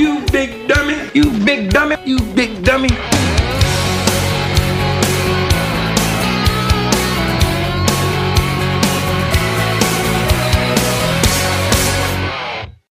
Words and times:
You 0.00 0.24
big 0.32 0.66
dummy. 0.66 1.10
You 1.12 1.30
big 1.44 1.68
dummy. 1.68 1.96
You 2.06 2.20
big 2.34 2.64
dummy. 2.64 2.88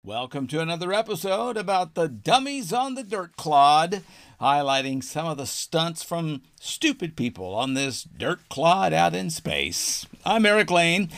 Welcome 0.05 0.49
to 0.49 0.61
another 0.61 0.93
episode 0.93 1.57
about 1.57 1.95
the 1.95 2.09
dummies 2.09 2.75
on 2.75 2.95
the 2.95 3.03
dirt 3.03 3.37
clod, 3.37 4.03
highlighting 4.39 5.03
some 5.03 5.25
of 5.25 5.39
the 5.39 5.47
stunts 5.47 6.03
from 6.03 6.43
stupid 6.61 7.17
people 7.17 7.55
on 7.55 7.73
this 7.73 8.03
dirt 8.03 8.47
clod 8.51 8.93
out 8.93 9.15
in 9.15 9.31
space. 9.31 10.05
I'm 10.27 10.45
Eric 10.45 10.71
Lane, 10.71 11.09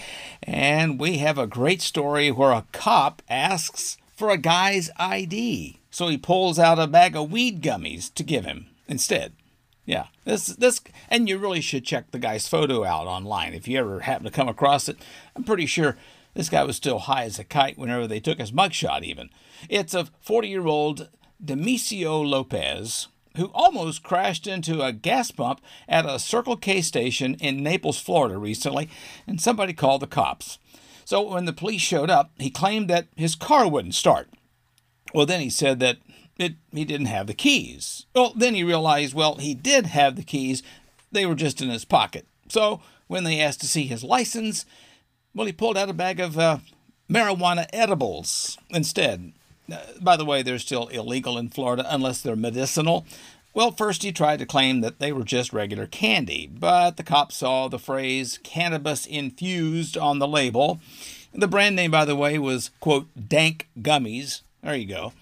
and 0.44 1.00
we 1.00 1.18
have 1.18 1.36
a 1.36 1.48
great 1.48 1.82
story 1.82 2.30
where 2.30 2.52
a 2.52 2.66
cop 2.70 3.22
asks 3.28 3.96
for 4.20 4.28
a 4.28 4.36
guy's 4.36 4.90
ID. 4.98 5.80
So 5.90 6.08
he 6.08 6.18
pulls 6.18 6.58
out 6.58 6.78
a 6.78 6.86
bag 6.86 7.16
of 7.16 7.32
weed 7.32 7.62
gummies 7.62 8.12
to 8.14 8.22
give 8.22 8.44
him 8.44 8.66
instead. 8.86 9.32
Yeah, 9.86 10.08
this 10.26 10.48
this 10.48 10.82
and 11.08 11.26
you 11.26 11.38
really 11.38 11.62
should 11.62 11.86
check 11.86 12.10
the 12.10 12.18
guy's 12.18 12.46
photo 12.46 12.84
out 12.84 13.06
online 13.06 13.54
if 13.54 13.66
you 13.66 13.78
ever 13.78 14.00
happen 14.00 14.26
to 14.26 14.30
come 14.30 14.46
across 14.46 14.90
it. 14.90 14.98
I'm 15.34 15.42
pretty 15.42 15.64
sure 15.64 15.96
this 16.34 16.50
guy 16.50 16.64
was 16.64 16.76
still 16.76 16.98
high 16.98 17.24
as 17.24 17.38
a 17.38 17.44
kite 17.44 17.78
whenever 17.78 18.06
they 18.06 18.20
took 18.20 18.38
his 18.38 18.52
mugshot, 18.52 19.04
even. 19.04 19.30
It's 19.70 19.94
of 19.94 20.10
40 20.20 20.48
year 20.48 20.66
old 20.66 21.08
Demisio 21.42 22.22
Lopez, 22.22 23.08
who 23.38 23.50
almost 23.54 24.02
crashed 24.02 24.46
into 24.46 24.82
a 24.82 24.92
gas 24.92 25.30
pump 25.30 25.62
at 25.88 26.04
a 26.04 26.18
Circle 26.18 26.58
K 26.58 26.82
station 26.82 27.36
in 27.40 27.62
Naples, 27.62 27.98
Florida 27.98 28.36
recently, 28.36 28.90
and 29.26 29.40
somebody 29.40 29.72
called 29.72 30.02
the 30.02 30.06
cops. 30.06 30.58
So 31.10 31.22
when 31.22 31.44
the 31.44 31.52
police 31.52 31.80
showed 31.80 32.08
up, 32.08 32.30
he 32.38 32.50
claimed 32.50 32.86
that 32.86 33.08
his 33.16 33.34
car 33.34 33.66
wouldn't 33.66 33.96
start. 33.96 34.28
Well, 35.12 35.26
then 35.26 35.40
he 35.40 35.50
said 35.50 35.80
that 35.80 35.96
it, 36.38 36.54
he 36.70 36.84
didn't 36.84 37.06
have 37.06 37.26
the 37.26 37.34
keys. 37.34 38.06
Well, 38.14 38.32
then 38.36 38.54
he 38.54 38.62
realized, 38.62 39.12
well, 39.12 39.34
he 39.34 39.52
did 39.52 39.86
have 39.86 40.14
the 40.14 40.22
keys, 40.22 40.62
they 41.10 41.26
were 41.26 41.34
just 41.34 41.60
in 41.60 41.68
his 41.68 41.84
pocket. 41.84 42.28
So 42.48 42.80
when 43.08 43.24
they 43.24 43.40
asked 43.40 43.60
to 43.62 43.66
see 43.66 43.86
his 43.86 44.04
license, 44.04 44.64
well, 45.34 45.48
he 45.48 45.52
pulled 45.52 45.76
out 45.76 45.90
a 45.90 45.92
bag 45.92 46.20
of 46.20 46.38
uh, 46.38 46.58
marijuana 47.10 47.66
edibles 47.72 48.56
instead. 48.68 49.32
Uh, 49.68 49.78
by 50.00 50.16
the 50.16 50.24
way, 50.24 50.44
they're 50.44 50.60
still 50.60 50.86
illegal 50.86 51.38
in 51.38 51.48
Florida 51.48 51.84
unless 51.88 52.22
they're 52.22 52.36
medicinal. 52.36 53.04
Well, 53.52 53.72
first 53.72 54.02
he 54.04 54.12
tried 54.12 54.38
to 54.38 54.46
claim 54.46 54.80
that 54.80 55.00
they 55.00 55.12
were 55.12 55.24
just 55.24 55.52
regular 55.52 55.86
candy, 55.86 56.46
but 56.46 56.96
the 56.96 57.02
cops 57.02 57.36
saw 57.36 57.66
the 57.66 57.80
phrase 57.80 58.38
cannabis 58.44 59.06
infused 59.06 59.98
on 59.98 60.20
the 60.20 60.28
label. 60.28 60.80
The 61.32 61.48
brand 61.48 61.74
name, 61.74 61.90
by 61.90 62.04
the 62.04 62.14
way, 62.14 62.38
was, 62.38 62.70
quote, 62.78 63.08
dank 63.28 63.68
gummies. 63.80 64.42
There 64.62 64.76
you 64.76 64.86
go. 64.86 65.12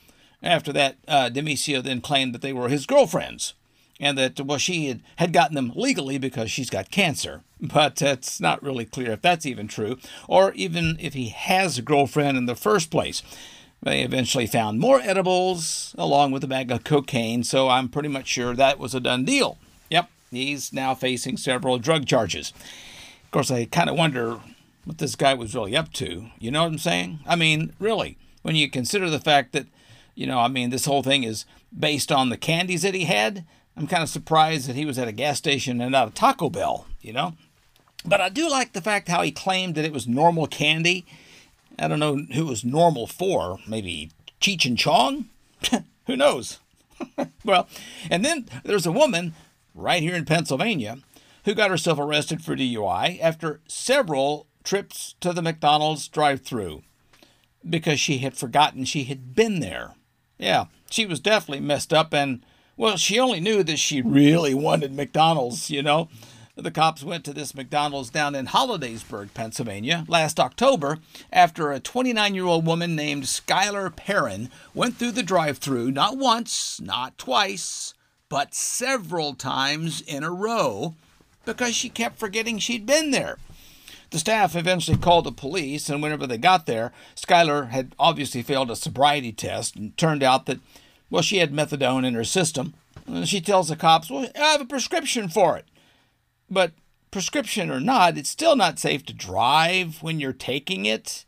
After 0.42 0.72
that, 0.74 0.96
uh, 1.06 1.30
Demisio 1.30 1.82
then 1.82 2.00
claimed 2.00 2.34
that 2.34 2.42
they 2.42 2.52
were 2.52 2.68
his 2.68 2.86
girlfriends 2.86 3.54
and 3.98 4.16
that, 4.16 4.40
well, 4.40 4.58
she 4.58 4.86
had, 4.86 5.02
had 5.16 5.32
gotten 5.32 5.54
them 5.54 5.72
legally 5.74 6.18
because 6.18 6.50
she's 6.50 6.70
got 6.70 6.90
cancer. 6.90 7.42
But 7.60 8.00
it's 8.00 8.40
not 8.40 8.62
really 8.62 8.84
clear 8.84 9.10
if 9.10 9.20
that's 9.20 9.44
even 9.44 9.66
true, 9.66 9.98
or 10.28 10.52
even 10.52 10.96
if 11.00 11.14
he 11.14 11.30
has 11.30 11.76
a 11.76 11.82
girlfriend 11.82 12.38
in 12.38 12.46
the 12.46 12.54
first 12.54 12.88
place. 12.88 13.20
They 13.82 14.02
eventually 14.02 14.46
found 14.46 14.80
more 14.80 15.00
edibles 15.00 15.94
along 15.96 16.32
with 16.32 16.42
a 16.44 16.48
bag 16.48 16.70
of 16.70 16.84
cocaine, 16.84 17.44
so 17.44 17.68
I'm 17.68 17.88
pretty 17.88 18.08
much 18.08 18.26
sure 18.26 18.54
that 18.54 18.78
was 18.78 18.94
a 18.94 19.00
done 19.00 19.24
deal. 19.24 19.58
Yep, 19.88 20.10
he's 20.30 20.72
now 20.72 20.94
facing 20.94 21.36
several 21.36 21.78
drug 21.78 22.06
charges. 22.06 22.52
Of 23.24 23.30
course, 23.30 23.50
I 23.50 23.66
kind 23.66 23.88
of 23.88 23.96
wonder 23.96 24.40
what 24.84 24.98
this 24.98 25.14
guy 25.14 25.34
was 25.34 25.54
really 25.54 25.76
up 25.76 25.92
to. 25.94 26.26
You 26.38 26.50
know 26.50 26.62
what 26.62 26.72
I'm 26.72 26.78
saying? 26.78 27.20
I 27.26 27.36
mean, 27.36 27.72
really, 27.78 28.16
when 28.42 28.56
you 28.56 28.68
consider 28.68 29.10
the 29.10 29.20
fact 29.20 29.52
that, 29.52 29.66
you 30.14 30.26
know, 30.26 30.40
I 30.40 30.48
mean, 30.48 30.70
this 30.70 30.86
whole 30.86 31.02
thing 31.02 31.22
is 31.22 31.44
based 31.78 32.10
on 32.10 32.30
the 32.30 32.36
candies 32.36 32.82
that 32.82 32.94
he 32.94 33.04
had. 33.04 33.44
I'm 33.76 33.86
kind 33.86 34.02
of 34.02 34.08
surprised 34.08 34.68
that 34.68 34.74
he 34.74 34.84
was 34.84 34.98
at 34.98 35.06
a 35.06 35.12
gas 35.12 35.38
station 35.38 35.80
and 35.80 35.92
not 35.92 36.08
a 36.08 36.10
Taco 36.10 36.50
Bell, 36.50 36.86
you 37.00 37.12
know? 37.12 37.34
But 38.04 38.20
I 38.20 38.28
do 38.28 38.48
like 38.48 38.72
the 38.72 38.80
fact 38.80 39.08
how 39.08 39.22
he 39.22 39.30
claimed 39.30 39.74
that 39.74 39.84
it 39.84 39.92
was 39.92 40.08
normal 40.08 40.46
candy. 40.46 41.04
I 41.78 41.88
don't 41.88 42.00
know 42.00 42.16
who 42.32 42.46
was 42.46 42.64
normal 42.64 43.06
for. 43.06 43.58
Maybe 43.66 44.10
Cheech 44.40 44.66
and 44.66 44.78
Chong? 44.78 45.26
who 46.06 46.16
knows? 46.16 46.58
well, 47.44 47.68
and 48.10 48.24
then 48.24 48.46
there's 48.64 48.86
a 48.86 48.92
woman 48.92 49.34
right 49.74 50.02
here 50.02 50.14
in 50.14 50.24
Pennsylvania 50.24 50.98
who 51.44 51.54
got 51.54 51.70
herself 51.70 51.98
arrested 51.98 52.42
for 52.42 52.56
DUI 52.56 53.18
after 53.20 53.60
several 53.68 54.46
trips 54.64 55.14
to 55.20 55.32
the 55.32 55.42
McDonald's 55.42 56.08
drive 56.08 56.42
through 56.42 56.82
because 57.68 58.00
she 58.00 58.18
had 58.18 58.36
forgotten 58.36 58.84
she 58.84 59.04
had 59.04 59.34
been 59.34 59.60
there. 59.60 59.94
Yeah, 60.38 60.66
she 60.90 61.06
was 61.06 61.20
definitely 61.20 61.64
messed 61.64 61.92
up 61.92 62.12
and 62.12 62.44
well, 62.76 62.96
she 62.96 63.18
only 63.18 63.40
knew 63.40 63.64
that 63.64 63.78
she 63.78 64.00
really 64.00 64.54
wanted 64.54 64.94
McDonald's, 64.94 65.68
you 65.68 65.82
know. 65.82 66.08
The 66.60 66.72
cops 66.72 67.04
went 67.04 67.24
to 67.24 67.32
this 67.32 67.54
McDonald's 67.54 68.10
down 68.10 68.34
in 68.34 68.46
Hollidaysburg, 68.46 69.32
Pennsylvania, 69.32 70.04
last 70.08 70.40
October 70.40 70.98
after 71.32 71.70
a 71.70 71.78
29 71.78 72.34
year 72.34 72.46
old 72.46 72.66
woman 72.66 72.96
named 72.96 73.24
Skylar 73.24 73.94
Perrin 73.94 74.50
went 74.74 74.96
through 74.96 75.12
the 75.12 75.22
drive 75.22 75.58
through 75.58 75.92
not 75.92 76.18
once, 76.18 76.80
not 76.80 77.16
twice, 77.16 77.94
but 78.28 78.56
several 78.56 79.34
times 79.34 80.00
in 80.00 80.24
a 80.24 80.32
row 80.32 80.96
because 81.44 81.76
she 81.76 81.88
kept 81.88 82.18
forgetting 82.18 82.58
she'd 82.58 82.86
been 82.86 83.12
there. 83.12 83.38
The 84.10 84.18
staff 84.18 84.56
eventually 84.56 84.96
called 84.96 85.26
the 85.26 85.32
police, 85.32 85.88
and 85.88 86.02
whenever 86.02 86.26
they 86.26 86.38
got 86.38 86.66
there, 86.66 86.92
Skylar 87.14 87.68
had 87.68 87.94
obviously 88.00 88.42
failed 88.42 88.72
a 88.72 88.76
sobriety 88.76 89.30
test 89.30 89.76
and 89.76 89.96
turned 89.96 90.24
out 90.24 90.46
that 90.46 90.58
well, 91.08 91.22
she 91.22 91.38
had 91.38 91.52
methadone 91.52 92.04
in 92.04 92.14
her 92.14 92.24
system. 92.24 92.74
And 93.06 93.28
She 93.28 93.40
tells 93.40 93.68
the 93.68 93.76
cops, 93.76 94.10
Well, 94.10 94.28
I 94.36 94.52
have 94.52 94.60
a 94.60 94.66
prescription 94.66 95.28
for 95.28 95.56
it. 95.56 95.64
But 96.50 96.72
prescription 97.10 97.70
or 97.70 97.80
not, 97.80 98.18
it's 98.18 98.30
still 98.30 98.56
not 98.56 98.78
safe 98.78 99.04
to 99.06 99.12
drive 99.12 100.02
when 100.02 100.20
you're 100.20 100.32
taking 100.32 100.84
it. 100.86 101.24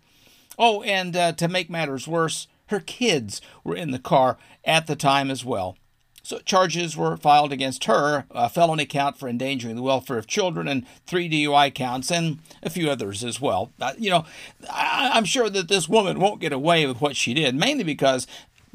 Oh, 0.58 0.82
and 0.82 1.16
uh, 1.16 1.32
to 1.32 1.48
make 1.48 1.70
matters 1.70 2.06
worse, 2.06 2.46
her 2.66 2.80
kids 2.80 3.40
were 3.64 3.76
in 3.76 3.90
the 3.90 3.98
car 3.98 4.38
at 4.64 4.86
the 4.86 4.96
time 4.96 5.30
as 5.30 5.44
well. 5.44 5.76
So 6.22 6.38
charges 6.38 6.96
were 6.96 7.16
filed 7.16 7.50
against 7.50 7.84
her, 7.84 8.26
a 8.30 8.48
felony 8.48 8.84
count 8.84 9.18
for 9.18 9.28
endangering 9.28 9.74
the 9.74 9.82
welfare 9.82 10.18
of 10.18 10.26
children, 10.26 10.68
and 10.68 10.86
three 11.06 11.28
DUI 11.28 11.74
counts, 11.74 12.10
and 12.10 12.38
a 12.62 12.70
few 12.70 12.90
others 12.90 13.24
as 13.24 13.40
well. 13.40 13.72
Uh, 13.80 13.94
you 13.98 14.10
know, 14.10 14.24
I, 14.70 15.10
I'm 15.14 15.24
sure 15.24 15.48
that 15.48 15.68
this 15.68 15.88
woman 15.88 16.20
won't 16.20 16.40
get 16.40 16.52
away 16.52 16.86
with 16.86 17.00
what 17.00 17.16
she 17.16 17.32
did, 17.32 17.54
mainly 17.54 17.84
because 17.84 18.26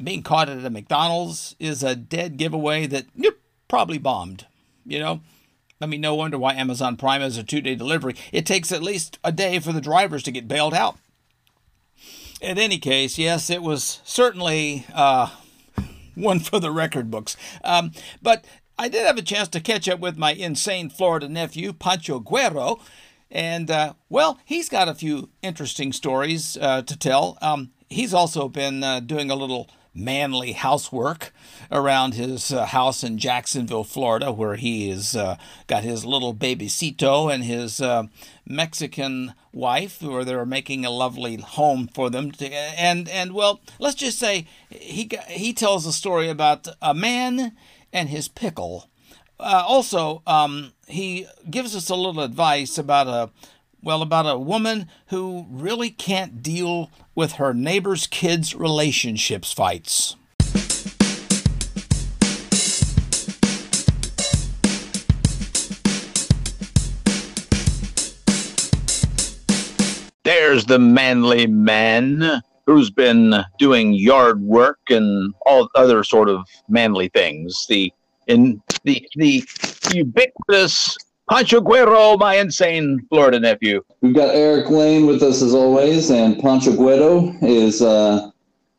being 0.02 0.22
caught 0.22 0.48
at 0.48 0.64
a 0.64 0.70
McDonald's 0.70 1.54
is 1.58 1.82
a 1.82 1.94
dead 1.94 2.36
giveaway 2.36 2.86
that 2.86 3.06
you're 3.14 3.36
probably 3.68 3.98
bombed. 3.98 4.46
You 4.84 4.98
know, 4.98 5.20
I 5.80 5.86
mean, 5.86 6.00
no 6.00 6.14
wonder 6.14 6.38
why 6.38 6.54
Amazon 6.54 6.96
Prime 6.96 7.20
has 7.20 7.36
a 7.36 7.42
two 7.42 7.60
day 7.60 7.74
delivery. 7.74 8.14
It 8.32 8.46
takes 8.46 8.72
at 8.72 8.82
least 8.82 9.18
a 9.22 9.32
day 9.32 9.58
for 9.58 9.72
the 9.72 9.80
drivers 9.80 10.22
to 10.24 10.32
get 10.32 10.48
bailed 10.48 10.74
out. 10.74 10.96
In 12.40 12.58
any 12.58 12.78
case, 12.78 13.18
yes, 13.18 13.50
it 13.50 13.62
was 13.62 14.00
certainly 14.04 14.86
uh, 14.94 15.30
one 16.14 16.40
for 16.40 16.60
the 16.60 16.70
record 16.70 17.10
books. 17.10 17.36
Um, 17.64 17.92
but 18.22 18.44
I 18.78 18.88
did 18.88 19.06
have 19.06 19.16
a 19.16 19.22
chance 19.22 19.48
to 19.48 19.60
catch 19.60 19.88
up 19.88 20.00
with 20.00 20.18
my 20.18 20.32
insane 20.32 20.90
Florida 20.90 21.28
nephew, 21.28 21.72
Pancho 21.72 22.20
Guerrero. 22.20 22.78
And, 23.30 23.70
uh, 23.70 23.94
well, 24.08 24.38
he's 24.44 24.68
got 24.68 24.88
a 24.88 24.94
few 24.94 25.30
interesting 25.42 25.92
stories 25.92 26.56
uh, 26.58 26.82
to 26.82 26.96
tell. 26.96 27.38
Um, 27.40 27.72
he's 27.88 28.14
also 28.14 28.48
been 28.48 28.84
uh, 28.84 29.00
doing 29.00 29.30
a 29.30 29.34
little 29.34 29.68
manly 29.96 30.52
housework 30.52 31.32
around 31.70 32.14
his 32.14 32.52
uh, 32.52 32.66
house 32.66 33.02
in 33.02 33.18
Jacksonville, 33.18 33.84
Florida, 33.84 34.30
where 34.30 34.56
he 34.56 34.90
has 34.90 35.16
uh, 35.16 35.36
got 35.66 35.82
his 35.82 36.04
little 36.04 36.34
babycito 36.34 37.32
and 37.32 37.44
his 37.44 37.80
uh, 37.80 38.04
Mexican 38.46 39.34
wife, 39.52 40.02
where 40.02 40.24
they're 40.24 40.46
making 40.46 40.84
a 40.84 40.90
lovely 40.90 41.36
home 41.36 41.88
for 41.92 42.10
them. 42.10 42.30
To, 42.32 42.52
and 42.52 43.08
and 43.08 43.32
well, 43.32 43.60
let's 43.78 43.96
just 43.96 44.18
say 44.18 44.46
he 44.70 45.10
he 45.28 45.52
tells 45.52 45.86
a 45.86 45.92
story 45.92 46.28
about 46.28 46.68
a 46.82 46.94
man 46.94 47.56
and 47.92 48.08
his 48.08 48.28
pickle. 48.28 48.88
Uh, 49.38 49.64
also, 49.66 50.22
um, 50.26 50.72
he 50.86 51.26
gives 51.50 51.76
us 51.76 51.90
a 51.90 51.94
little 51.94 52.22
advice 52.22 52.78
about 52.78 53.06
a 53.06 53.30
well, 53.82 54.02
about 54.02 54.26
a 54.26 54.38
woman 54.38 54.88
who 55.08 55.46
really 55.48 55.90
can't 55.90 56.42
deal 56.42 56.90
with 57.16 57.32
her 57.32 57.52
neighbor's 57.52 58.06
kids' 58.06 58.54
relationships 58.54 59.52
fights. 59.52 60.14
There's 70.22 70.66
the 70.66 70.78
manly 70.78 71.46
man 71.46 72.42
who's 72.66 72.90
been 72.90 73.44
doing 73.58 73.94
yard 73.94 74.42
work 74.42 74.78
and 74.90 75.32
all 75.46 75.68
other 75.74 76.04
sort 76.04 76.28
of 76.28 76.46
manly 76.68 77.08
things. 77.08 77.66
The 77.68 77.92
in 78.26 78.60
the 78.84 79.06
the 79.14 79.44
ubiquitous 79.94 80.96
Pancho 81.28 81.60
Guerrero, 81.60 82.16
my 82.16 82.36
insane 82.36 83.04
Florida 83.08 83.40
nephew. 83.40 83.82
We've 84.00 84.14
got 84.14 84.34
Eric 84.34 84.70
Lane 84.70 85.06
with 85.06 85.22
us 85.22 85.42
as 85.42 85.54
always, 85.54 86.10
and 86.10 86.38
Pancho 86.40 86.76
Guerrero 86.76 87.34
is 87.42 87.82
uh, 87.82 88.30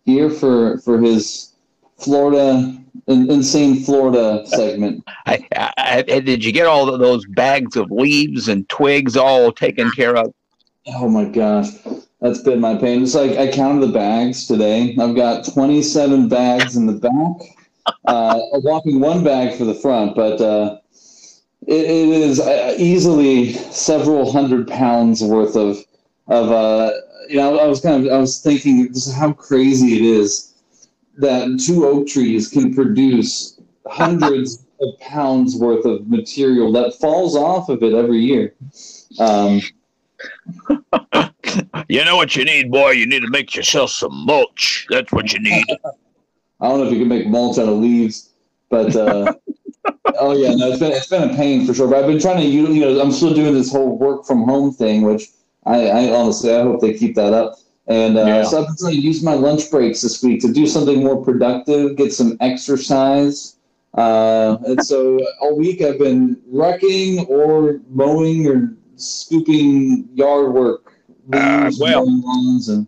here 0.06 0.30
for 0.30 0.78
for 0.80 1.00
his 1.00 1.54
Florida, 1.98 2.74
in, 3.08 3.30
insane 3.30 3.84
Florida 3.84 4.46
segment. 4.48 5.04
I, 5.26 5.46
I, 5.56 5.74
I, 5.78 6.02
did 6.02 6.46
you 6.46 6.52
get 6.52 6.68
all 6.68 6.94
of 6.94 7.00
those 7.00 7.26
bags 7.26 7.76
of 7.76 7.92
leaves 7.92 8.48
and 8.48 8.68
twigs 8.70 9.18
all 9.18 9.52
taken 9.52 9.92
care 9.92 10.16
of? 10.16 10.34
Oh 10.88 11.10
my 11.10 11.26
gosh, 11.26 11.68
that's 12.22 12.40
been 12.40 12.62
my 12.62 12.76
pain. 12.76 13.04
It's 13.04 13.16
like 13.16 13.32
I 13.32 13.52
counted 13.52 13.86
the 13.86 13.94
bags 13.94 14.48
today. 14.48 14.96
I've 15.00 15.16
got 15.16 15.46
27 15.52 16.30
bags 16.30 16.78
in 16.78 16.86
the 16.86 16.94
back. 16.94 17.94
Uh, 18.06 18.40
walking 18.54 19.00
one 19.00 19.24
bag 19.24 19.58
for 19.58 19.66
the 19.66 19.74
front, 19.74 20.16
but 20.16 20.40
uh, 20.40 20.78
it, 21.68 21.86
it 21.86 22.10
is 22.10 22.40
uh, 22.40 22.76
easily 22.78 23.54
several 23.54 24.32
hundred 24.32 24.68
pounds 24.68 25.22
worth 25.22 25.56
of 25.56 25.78
of 26.28 26.52
uh, 26.52 26.92
you 27.28 27.36
know. 27.36 27.60
I 27.60 27.68
was 27.68 27.82
kind 27.82 28.06
of 28.06 28.12
I 28.12 28.18
was 28.18 28.40
thinking 28.40 28.92
just 28.94 29.14
how 29.14 29.34
crazy 29.34 29.98
it 29.98 30.02
is 30.02 30.56
that 31.18 31.62
two 31.66 31.86
oak 31.86 32.08
trees 32.08 32.48
can 32.48 32.74
produce 32.74 33.60
hundreds 33.86 34.66
of 34.82 35.00
pounds 35.00 35.56
worth 35.58 35.86
of 35.86 36.08
material 36.08 36.72
that 36.72 36.94
falls 36.94 37.36
off 37.36 37.68
of 37.68 37.84
it 37.84 37.94
every 37.94 38.20
year. 38.20 38.54
Um, 39.20 39.62
you 41.90 42.06
know 42.06 42.16
what 42.16 42.36
you 42.36 42.46
need, 42.46 42.72
boy? 42.72 42.92
You 42.92 43.08
need 43.08 43.22
to 43.22 43.30
make 43.30 43.56
yourself 43.56 43.92
some 43.92 44.26
mulch. 44.26 44.86
That's 44.90 45.12
what 45.12 45.34
you 45.34 45.40
need. 45.40 45.66
I 46.60 46.68
don't 46.68 46.80
know 46.80 46.88
if 46.88 46.94
you 46.94 47.00
can 47.00 47.08
make 47.08 47.28
mulch 47.28 47.58
out 47.58 47.68
of 47.68 47.78
leaves, 47.78 48.30
but 48.70 48.96
uh, 48.96 49.34
oh 50.20 50.36
yeah, 50.36 50.54
no, 50.56 50.70
it's 50.70 50.80
been 50.80 50.92
it's 50.92 51.08
been 51.08 51.30
a 51.30 51.36
pain 51.36 51.66
for 51.66 51.74
sure. 51.74 51.88
But 51.88 52.00
I've 52.00 52.08
been 52.08 52.20
trying 52.20 52.38
to 52.38 52.48
you 52.48 52.80
know 52.80 53.00
I'm 53.00 53.12
still 53.12 53.34
doing 53.34 53.54
this 53.54 53.72
whole 53.72 53.98
work 53.98 54.26
from 54.26 54.44
home 54.44 54.72
thing, 54.74 55.02
which 55.04 55.30
I, 55.66 55.88
I 55.88 56.12
honestly 56.12 56.54
I 56.54 56.62
hope 56.62 56.82
they 56.82 56.94
keep 56.94 57.16
that 57.16 57.34
up. 57.34 57.56
And 57.88 58.18
uh, 58.18 58.26
yeah. 58.26 58.44
so 58.44 58.62
I've 58.62 58.68
been 58.68 58.76
trying 58.78 58.96
to 58.96 59.00
use 59.00 59.24
my 59.24 59.34
lunch 59.34 59.72
breaks 59.72 60.02
this 60.02 60.22
week 60.22 60.42
to 60.42 60.52
do 60.52 60.68
something 60.68 61.04
more 61.04 61.24
productive, 61.24 61.96
get 61.96 62.14
some 62.14 62.38
exercise. 62.42 63.56
Uh, 63.94 64.58
and 64.66 64.84
so 64.84 65.20
all 65.40 65.58
week 65.58 65.82
I've 65.82 65.98
been 65.98 66.40
wrecking 66.48 67.26
or 67.28 67.80
mowing 67.90 68.46
or 68.46 68.76
scooping 68.98 70.10
yard 70.14 70.54
work. 70.54 70.94
Uh, 71.32 71.72
well, 71.80 72.08
and, 72.08 72.88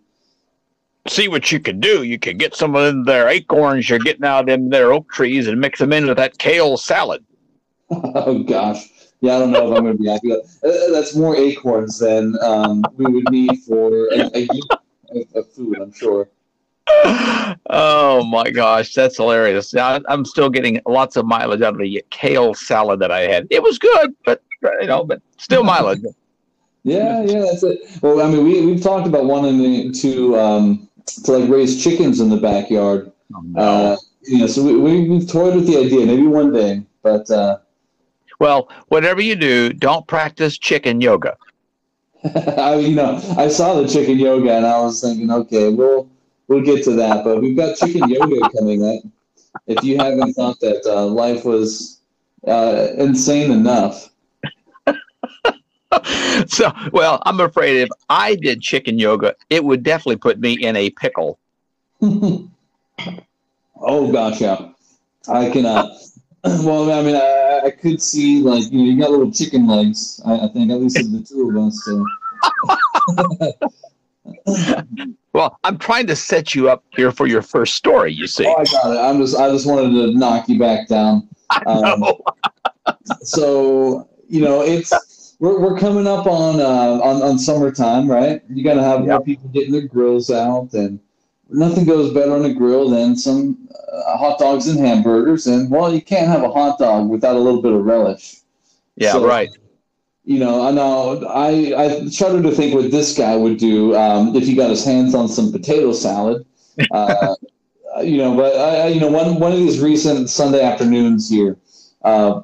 see 1.09 1.27
what 1.27 1.51
you 1.51 1.59
could 1.59 1.81
do. 1.81 2.03
You 2.03 2.19
could 2.19 2.37
get 2.37 2.55
some 2.55 2.75
of 2.75 3.05
their 3.05 3.27
acorns 3.27 3.89
you're 3.89 3.99
getting 3.99 4.25
out 4.25 4.41
of 4.41 4.45
them 4.47 4.69
their 4.69 4.93
oak 4.93 5.11
trees 5.11 5.47
and 5.47 5.59
mix 5.59 5.79
them 5.79 5.93
into 5.93 6.15
that 6.15 6.37
kale 6.37 6.77
salad. 6.77 7.25
oh 7.89 8.43
gosh. 8.43 8.89
Yeah, 9.21 9.35
I 9.35 9.39
don't 9.39 9.51
know 9.51 9.71
if 9.71 9.77
I'm 9.77 9.83
going 9.83 9.97
to 9.97 10.03
be 10.03 10.09
happy. 10.09 10.31
Uh, 10.31 10.91
that's 10.91 11.13
more 11.13 11.35
acorns 11.35 11.99
than 11.99 12.37
um, 12.41 12.85
we 12.95 13.05
would 13.05 13.29
need 13.31 13.57
for 13.67 14.07
a, 14.13 14.29
a, 14.33 14.47
a, 15.35 15.43
food, 15.43 15.77
I'm 15.79 15.93
sure. 15.93 16.29
Oh 17.71 18.23
my 18.23 18.49
gosh, 18.49 18.93
that's 18.93 19.17
hilarious! 19.17 19.73
Now, 19.73 19.99
I'm 20.07 20.25
still 20.25 20.49
getting 20.49 20.81
lots 20.87 21.17
of 21.17 21.25
mileage 21.25 21.61
out 21.61 21.73
of 21.73 21.79
the 21.79 22.03
kale 22.09 22.53
salad 22.53 22.99
that 22.99 23.11
I 23.11 23.21
had. 23.21 23.47
It 23.49 23.61
was 23.61 23.77
good, 23.77 24.15
but 24.25 24.43
you 24.81 24.87
know, 24.87 25.03
but 25.03 25.21
still 25.37 25.63
mileage. 25.63 26.01
yeah, 26.83 27.23
yeah, 27.23 27.39
that's 27.39 27.63
it. 27.63 27.79
Well, 28.01 28.21
I 28.21 28.29
mean, 28.29 28.43
we 28.43 28.65
we've 28.65 28.81
talked 28.81 29.07
about 29.07 29.25
wanting 29.25 29.93
to 29.93 30.39
um, 30.39 30.88
to 31.15 31.37
like 31.37 31.49
raise 31.49 31.81
chickens 31.83 32.19
in 32.19 32.29
the 32.29 32.37
backyard. 32.37 33.11
Oh, 33.33 33.41
no. 33.41 33.61
uh, 33.61 33.97
you 34.23 34.39
know, 34.39 34.47
so 34.47 34.63
we, 34.63 34.77
we 34.77 35.09
we've 35.09 35.29
toyed 35.29 35.55
with 35.55 35.67
the 35.67 35.77
idea. 35.77 36.05
Maybe 36.05 36.27
one 36.27 36.51
day, 36.51 36.83
but 37.03 37.29
uh, 37.29 37.59
well, 38.39 38.69
whatever 38.87 39.21
you 39.21 39.35
do, 39.35 39.73
don't 39.73 40.07
practice 40.07 40.57
chicken 40.57 41.01
yoga. 41.01 41.37
I, 42.57 42.75
you 42.75 42.95
know, 42.95 43.21
I 43.37 43.47
saw 43.47 43.81
the 43.81 43.87
chicken 43.87 44.17
yoga 44.17 44.55
and 44.55 44.65
I 44.65 44.79
was 44.81 45.01
thinking, 45.01 45.31
okay, 45.31 45.69
we'll 45.69 46.09
we'll 46.47 46.61
get 46.61 46.83
to 46.85 46.91
that. 46.91 47.23
But 47.23 47.41
we've 47.41 47.55
got 47.55 47.77
chicken 47.77 48.09
yoga 48.09 48.49
coming 48.57 48.85
up. 48.85 49.03
If 49.67 49.83
you 49.83 49.97
haven't 49.97 50.33
thought 50.33 50.59
that 50.61 50.85
uh, 50.85 51.05
life 51.05 51.43
was 51.45 52.01
uh, 52.47 52.87
insane 52.97 53.51
enough, 53.51 54.08
so, 56.47 56.71
well, 56.91 57.21
I'm 57.25 57.39
afraid 57.39 57.77
if 57.77 57.89
I 58.09 58.35
did 58.35 58.61
chicken 58.61 58.99
yoga, 58.99 59.35
it 59.49 59.63
would 59.63 59.83
definitely 59.83 60.17
put 60.17 60.39
me 60.39 60.53
in 60.53 60.75
a 60.75 60.89
pickle. 60.91 61.39
oh 62.01 62.49
gosh, 64.11 64.41
yeah. 64.41 64.69
I 65.27 65.49
can. 65.49 65.65
Uh, 65.65 65.89
well, 66.43 66.91
I 66.91 67.03
mean, 67.03 67.15
I, 67.15 67.61
I, 67.65 67.71
could 67.71 68.01
see 68.01 68.41
like 68.41 68.71
you 68.71 68.77
know 68.77 68.83
you 68.85 68.99
got 68.99 69.11
little 69.11 69.31
chicken 69.31 69.67
legs. 69.67 70.21
I, 70.25 70.45
I 70.45 70.47
think 70.47 70.71
at 70.71 70.79
least 70.79 70.95
the 70.95 71.21
two 71.27 71.49
of 71.49 71.57
us. 71.57 71.83
So. 71.83 72.05
well, 75.33 75.59
I'm 75.63 75.77
trying 75.77 76.07
to 76.07 76.15
set 76.15 76.55
you 76.55 76.69
up 76.69 76.83
here 76.95 77.11
for 77.11 77.27
your 77.27 77.41
first 77.41 77.75
story. 77.75 78.13
You 78.13 78.27
see. 78.27 78.45
Oh, 78.45 78.55
I 78.55 78.63
got 78.65 78.95
it. 78.95 78.99
I'm 78.99 79.19
just. 79.19 79.35
I 79.35 79.49
just 79.49 79.67
wanted 79.67 79.91
to 79.91 80.17
knock 80.17 80.47
you 80.47 80.57
back 80.59 80.87
down. 80.87 81.27
I 81.49 81.61
Um, 81.65 82.05
so 83.21 84.07
you 84.27 84.41
know 84.41 84.61
it's 84.61 84.93
we're, 85.39 85.59
we're 85.59 85.77
coming 85.77 86.05
up 86.05 86.27
on 86.27 86.59
uh, 86.59 87.03
on 87.03 87.21
on 87.21 87.39
summertime, 87.39 88.09
right? 88.09 88.41
You 88.49 88.63
got 88.63 88.75
to 88.75 88.83
have 88.83 88.99
yep. 88.99 89.07
more 89.07 89.23
people 89.23 89.49
getting 89.49 89.71
their 89.71 89.87
grills 89.87 90.29
out, 90.29 90.73
and 90.73 90.99
nothing 91.49 91.85
goes 91.85 92.13
better 92.13 92.33
on 92.33 92.45
a 92.45 92.53
grill 92.53 92.89
than 92.89 93.15
some 93.15 93.69
uh, 93.71 94.17
hot 94.17 94.37
dogs 94.37 94.67
and 94.67 94.79
hamburgers. 94.79 95.47
And 95.47 95.71
well, 95.71 95.93
you 95.93 96.01
can't 96.01 96.27
have 96.27 96.43
a 96.43 96.51
hot 96.51 96.77
dog 96.77 97.09
without 97.09 97.35
a 97.35 97.39
little 97.39 97.61
bit 97.61 97.73
of 97.73 97.83
relish. 97.83 98.37
Yeah, 98.95 99.13
so, 99.13 99.25
right. 99.25 99.49
You 100.25 100.39
know, 100.39 100.67
I 100.67 100.71
know. 100.71 101.25
I 101.25 101.73
I 101.75 102.09
shudder 102.09 102.43
to 102.43 102.51
think 102.51 102.75
what 102.75 102.91
this 102.91 103.17
guy 103.17 103.35
would 103.35 103.57
do 103.57 103.95
um, 103.95 104.35
if 104.35 104.43
he 104.43 104.53
got 104.53 104.69
his 104.69 104.83
hands 104.83 105.15
on 105.15 105.27
some 105.27 105.51
potato 105.51 105.93
salad. 105.93 106.45
Uh, 106.91 107.35
you 108.03 108.17
know, 108.17 108.37
but 108.37 108.55
I, 108.55 108.87
you 108.87 109.01
know, 109.01 109.09
one 109.09 109.37
one 109.37 109.51
of 109.51 109.57
these 109.57 109.81
recent 109.81 110.29
Sunday 110.29 110.63
afternoons 110.63 111.29
here. 111.29 111.57
Uh, 112.03 112.41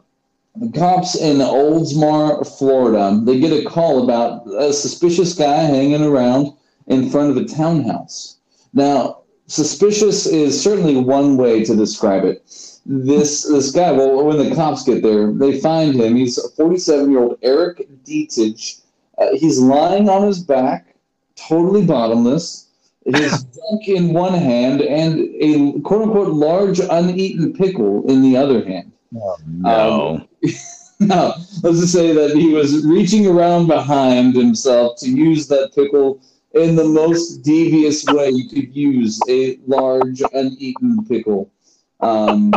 the 0.57 0.71
cops 0.71 1.15
in 1.15 1.37
Oldsmar, 1.37 2.45
Florida, 2.57 3.19
they 3.23 3.39
get 3.39 3.51
a 3.51 3.67
call 3.67 4.03
about 4.03 4.47
a 4.53 4.71
suspicious 4.71 5.33
guy 5.33 5.63
hanging 5.63 6.03
around 6.03 6.53
in 6.87 7.09
front 7.09 7.31
of 7.31 7.37
a 7.37 7.45
townhouse. 7.45 8.37
Now, 8.73 9.19
suspicious 9.47 10.25
is 10.25 10.61
certainly 10.61 10.95
one 10.95 11.37
way 11.37 11.63
to 11.65 11.75
describe 11.75 12.23
it. 12.23 12.43
This 12.85 13.43
this 13.43 13.71
guy, 13.71 13.91
well, 13.91 14.23
when 14.23 14.37
the 14.37 14.55
cops 14.55 14.83
get 14.83 15.01
there, 15.01 15.31
they 15.31 15.59
find 15.59 15.95
him. 15.95 16.15
He's 16.15 16.37
a 16.37 16.49
47 16.49 17.09
year 17.09 17.19
old 17.19 17.37
Eric 17.41 17.87
Dietich. 18.05 18.81
Uh, 19.17 19.35
he's 19.35 19.59
lying 19.59 20.07
on 20.07 20.27
his 20.27 20.39
back, 20.39 20.95
totally 21.35 21.83
bottomless. 21.83 22.67
His 23.05 23.43
junk 23.55 23.87
in 23.87 24.13
one 24.13 24.33
hand 24.33 24.81
and 24.81 25.19
a 25.19 25.79
quote 25.81 26.03
unquote 26.03 26.33
large 26.33 26.79
uneaten 26.79 27.53
pickle 27.53 28.09
in 28.09 28.21
the 28.21 28.37
other 28.37 28.63
hand. 28.63 28.91
Oh, 29.15 29.37
no. 29.47 30.15
Um, 30.15 30.27
no, 30.99 31.33
let's 31.63 31.79
just 31.79 31.93
say 31.93 32.13
that 32.13 32.35
he 32.35 32.53
was 32.53 32.85
reaching 32.85 33.27
around 33.27 33.67
behind 33.67 34.35
himself 34.35 34.97
to 34.99 35.09
use 35.09 35.47
that 35.47 35.73
pickle 35.75 36.21
in 36.53 36.75
the 36.75 36.85
most 36.85 37.43
devious 37.43 38.05
way 38.05 38.29
you 38.29 38.47
could 38.49 38.75
use 38.75 39.19
a 39.29 39.59
large 39.67 40.21
uneaten 40.33 41.05
pickle. 41.05 41.51
Um, 41.99 42.51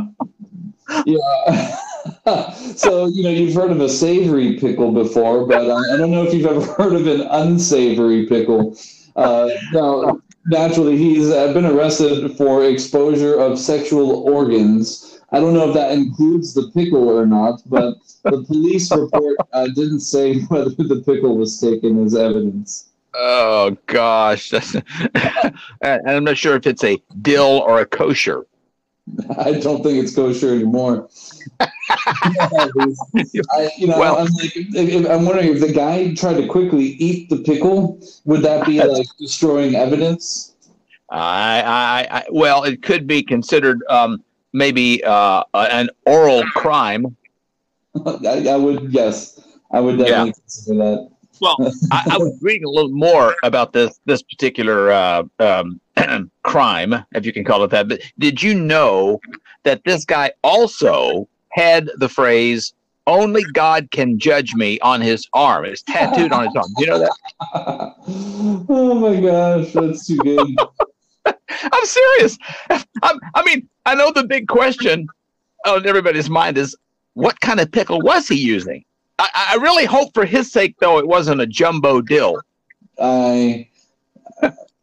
yeah. 1.07 1.77
so 2.77 3.07
you 3.07 3.23
know 3.23 3.31
you've 3.31 3.55
heard 3.55 3.71
of 3.71 3.81
a 3.81 3.89
savory 3.89 4.59
pickle 4.59 4.93
before, 4.93 5.47
but 5.47 5.69
uh, 5.69 5.75
I 5.93 5.97
don't 5.97 6.11
know 6.11 6.25
if 6.25 6.33
you've 6.33 6.47
ever 6.47 6.65
heard 6.75 6.95
of 6.95 7.07
an 7.07 7.23
unsavory 7.23 8.27
pickle. 8.27 8.77
Uh, 9.17 9.51
now, 9.73 10.21
naturally, 10.47 10.97
he's 10.97 11.29
uh, 11.29 11.53
been 11.53 11.67
arrested 11.67 12.37
for 12.37 12.65
exposure 12.65 13.39
of 13.39 13.59
sexual 13.59 14.29
organs. 14.29 15.18
I 15.31 15.41
don't 15.41 15.53
know 15.53 15.69
if 15.69 15.75
that 15.75 15.93
includes 15.93 16.55
the 16.55 16.71
pickle 16.75 17.09
or 17.09 17.27
not, 17.27 17.61
but 17.67 17.97
the 18.25 18.43
police 18.45 18.91
report 18.97 19.37
uh, 19.53 19.67
didn't 19.67 20.01
say 20.01 20.41
whether 20.49 20.71
the 20.71 21.03
pickle 21.05 21.37
was 21.37 21.61
taken 21.61 22.05
as 22.05 22.15
evidence. 22.15 22.87
Oh 23.15 23.77
gosh, 23.87 24.53
and 25.83 26.11
I'm 26.11 26.25
not 26.25 26.37
sure 26.37 26.57
if 26.57 26.67
it's 26.67 26.85
a 26.85 27.03
dill 27.23 27.65
or 27.67 27.81
a 27.81 27.87
kosher. 27.87 28.47
I 29.39 29.53
don't 29.53 29.83
think 29.83 30.03
it's 30.03 30.15
kosher 30.15 30.55
anymore. 30.55 31.09
I, 31.61 31.71
you 33.79 33.87
know, 33.87 33.99
well, 33.99 34.19
I'm 34.19 34.27
like, 34.35 34.53
if, 34.55 35.09
I'm 35.09 35.25
wondering 35.25 35.49
if 35.49 35.61
the 35.61 35.73
guy 35.73 36.13
tried 36.15 36.35
to 36.35 36.47
quickly 36.47 36.85
eat 36.85 37.31
the 37.31 37.39
pickle, 37.39 37.99
would 38.27 38.43
that 38.43 38.67
be 38.67 38.83
like 38.83 39.07
destroying 39.19 39.75
evidence? 39.75 40.55
I, 41.09 41.63
I, 41.63 42.19
I 42.19 42.25
well, 42.31 42.65
it 42.65 42.83
could 42.83 43.07
be 43.07 43.23
considered 43.23 43.83
um, 43.89 44.23
maybe 44.59 45.03
uh, 45.05 45.45
an 45.55 45.89
oral 46.05 46.43
crime. 46.55 47.17
I, 48.07 48.49
I, 48.49 48.57
would 48.57 48.93
yes, 48.93 49.41
I 49.73 49.81
would 49.81 49.99
definitely 49.99 50.29
yeah. 50.29 50.33
consider 50.33 50.79
that. 50.79 51.11
Well, 51.41 51.57
I, 51.93 52.11
I, 52.13 52.19
was 52.19 52.37
reading 52.43 52.65
a 52.65 52.71
little 52.71 52.91
more 52.91 53.35
about 53.43 53.73
this 53.73 53.99
this 54.05 54.23
particular 54.23 54.91
uh, 54.93 55.23
um, 55.39 55.81
crime, 56.43 56.95
if 57.15 57.25
you 57.25 57.33
can 57.33 57.45
call 57.45 57.65
it 57.65 57.71
that. 57.71 57.89
But 57.89 58.03
did 58.19 58.43
you 58.43 58.55
know 58.55 59.21
that 59.63 59.83
this 59.85 60.05
guy 60.05 60.33
also 60.43 61.29
had 61.51 61.89
the 61.97 62.09
phrase 62.09 62.75
"Only 63.07 63.45
God 63.55 63.91
can 63.91 64.19
judge 64.19 64.55
me" 64.55 64.79
on 64.81 65.01
his 65.01 65.27
arm? 65.33 65.65
It's 65.65 65.83
tattooed 65.83 66.33
on 66.33 66.47
his 66.47 66.57
arm. 66.57 66.67
Do 66.77 66.85
you 66.85 66.91
know 66.91 66.99
that? 66.99 67.13
oh 68.69 68.95
my 68.95 69.21
gosh, 69.21 69.73
that's 69.73 70.07
too 70.07 70.19
good. 70.19 70.57
I'm 71.73 71.85
serious. 71.85 72.39
I 73.89 73.95
know 73.95 74.13
the 74.13 74.25
big 74.25 74.49
question 74.49 75.09
on 75.67 75.87
everybody's 75.87 76.29
mind 76.29 76.59
is 76.59 76.77
what 77.15 77.41
kind 77.41 77.59
of 77.59 77.73
pickle 77.73 78.03
was 78.03 78.29
he 78.29 78.35
using? 78.35 78.85
I, 79.19 79.31
I 79.53 79.55
really 79.63 79.87
hope 79.87 80.13
for 80.13 80.27
his 80.27 80.53
sake, 80.53 80.77
though, 80.79 80.99
it 80.99 81.09
wasn't 81.09 81.41
a 81.41 81.47
jumbo 81.47 82.03
dill. 82.03 82.39
I, 83.01 83.67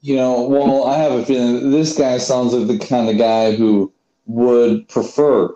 you 0.01 0.15
know, 0.15 0.47
well, 0.47 0.87
I 0.87 0.97
have 0.97 1.11
a 1.11 1.23
feeling 1.23 1.69
this 1.69 1.95
guy 1.95 2.17
sounds 2.17 2.53
like 2.53 2.67
the 2.67 2.83
kind 2.83 3.07
of 3.07 3.19
guy 3.19 3.55
who 3.55 3.93
would 4.25 4.89
prefer 4.89 5.53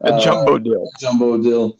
A 0.00 0.14
uh, 0.14 0.20
jumbo 0.20 0.58
dill. 0.58 0.90
jumbo 0.98 1.40
dill. 1.40 1.78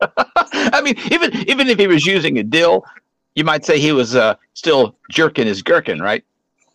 I 0.00 0.80
mean, 0.80 0.94
even 1.10 1.36
even 1.46 1.68
if 1.68 1.78
he 1.78 1.86
was 1.88 2.06
using 2.06 2.38
a 2.38 2.42
dill, 2.42 2.86
you 3.34 3.44
might 3.44 3.66
say 3.66 3.78
he 3.78 3.92
was 3.92 4.16
uh, 4.16 4.36
still 4.54 4.96
jerking 5.10 5.46
his 5.46 5.60
gherkin, 5.60 6.00
right? 6.00 6.24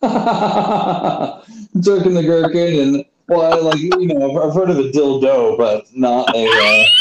Jerking 1.80 2.14
the 2.14 2.22
gherkin 2.22 2.78
and 2.80 3.04
well, 3.28 3.52
I, 3.52 3.56
like 3.56 3.78
you 3.78 4.06
know, 4.06 4.30
I've, 4.30 4.48
I've 4.48 4.54
heard 4.54 4.70
of 4.70 4.78
a 4.78 4.90
dildo, 4.90 5.56
but 5.56 5.86
not 5.94 6.34
a. 6.34 6.46
Uh... 6.46 6.84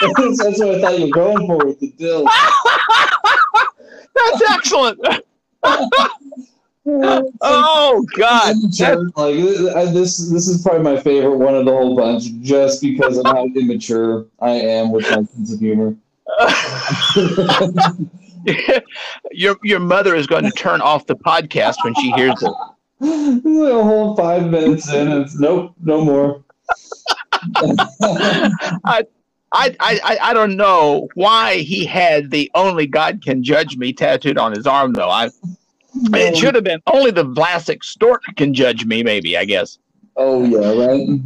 That's 0.00 0.58
what 0.58 0.76
I 0.76 0.80
thought 0.80 0.98
you 0.98 1.06
were 1.06 1.10
going 1.10 1.46
for 1.46 1.58
with 1.66 1.78
the 1.80 1.88
dill. 1.98 2.24
That's 4.14 4.42
excellent. 4.50 4.98
oh 7.42 8.06
God! 8.16 8.56
Like 9.16 9.92
this, 9.92 10.16
this 10.30 10.48
is 10.48 10.62
probably 10.62 10.82
my 10.82 10.98
favorite 10.98 11.36
one 11.36 11.54
of 11.54 11.66
the 11.66 11.70
whole 11.70 11.94
bunch, 11.94 12.32
just 12.40 12.80
because 12.80 13.18
of 13.18 13.26
how 13.26 13.44
immature 13.44 14.26
I 14.40 14.52
am 14.52 14.90
with 14.90 15.04
my 15.10 15.24
sense 15.24 15.52
of 15.52 15.60
humor. 15.60 15.94
your 19.32 19.58
your 19.62 19.80
mother 19.80 20.14
is 20.14 20.26
going 20.26 20.44
to 20.44 20.50
turn 20.52 20.80
off 20.80 21.04
the 21.06 21.16
podcast 21.16 21.76
when 21.84 21.94
she 21.96 22.10
hears 22.12 22.42
it. 22.42 22.52
Like 23.00 23.72
a 23.72 23.82
whole 23.82 24.14
five 24.14 24.50
minutes 24.50 24.92
in, 24.92 25.08
and 25.08 25.22
it's 25.22 25.38
nope, 25.38 25.74
no 25.82 26.04
more. 26.04 26.44
I, 27.62 29.04
I, 29.52 29.76
I, 29.80 30.18
I 30.20 30.34
don't 30.34 30.56
know 30.56 31.08
why 31.14 31.56
he 31.56 31.86
had 31.86 32.30
the 32.30 32.50
"Only 32.54 32.86
God 32.86 33.22
Can 33.22 33.42
Judge 33.42 33.76
Me" 33.76 33.92
tattooed 33.92 34.38
on 34.38 34.52
his 34.52 34.66
arm, 34.66 34.92
though. 34.92 35.08
I 35.08 35.30
it 35.94 36.36
should 36.36 36.54
have 36.54 36.64
been 36.64 36.80
only 36.86 37.10
the 37.10 37.24
Vlasic 37.24 37.82
stork 37.82 38.22
can 38.36 38.54
judge 38.54 38.84
me. 38.84 39.02
Maybe 39.02 39.36
I 39.36 39.44
guess. 39.44 39.78
Oh 40.16 40.44
yeah, 40.44 40.86
right. 40.86 41.20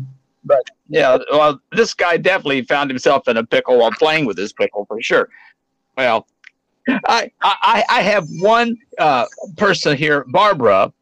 But 0.45 0.62
yeah. 0.88 1.19
Well, 1.31 1.61
this 1.73 1.95
guy 1.95 2.16
definitely 2.16 2.62
found 2.62 2.90
himself 2.90 3.28
in 3.28 3.37
a 3.37 3.45
pickle 3.45 3.78
while 3.78 3.93
playing 3.93 4.26
with 4.26 4.38
his 4.38 4.52
pickle 4.52 4.85
for 4.87 5.02
sure. 5.02 5.28
Well, 5.97 6.26
I 6.88 7.31
I, 7.43 7.85
I 7.88 8.03
have 8.03 8.26
one 8.41 8.76
uh, 8.99 9.26
person 9.57 9.97
here, 9.97 10.25
Barbara, 10.29 10.93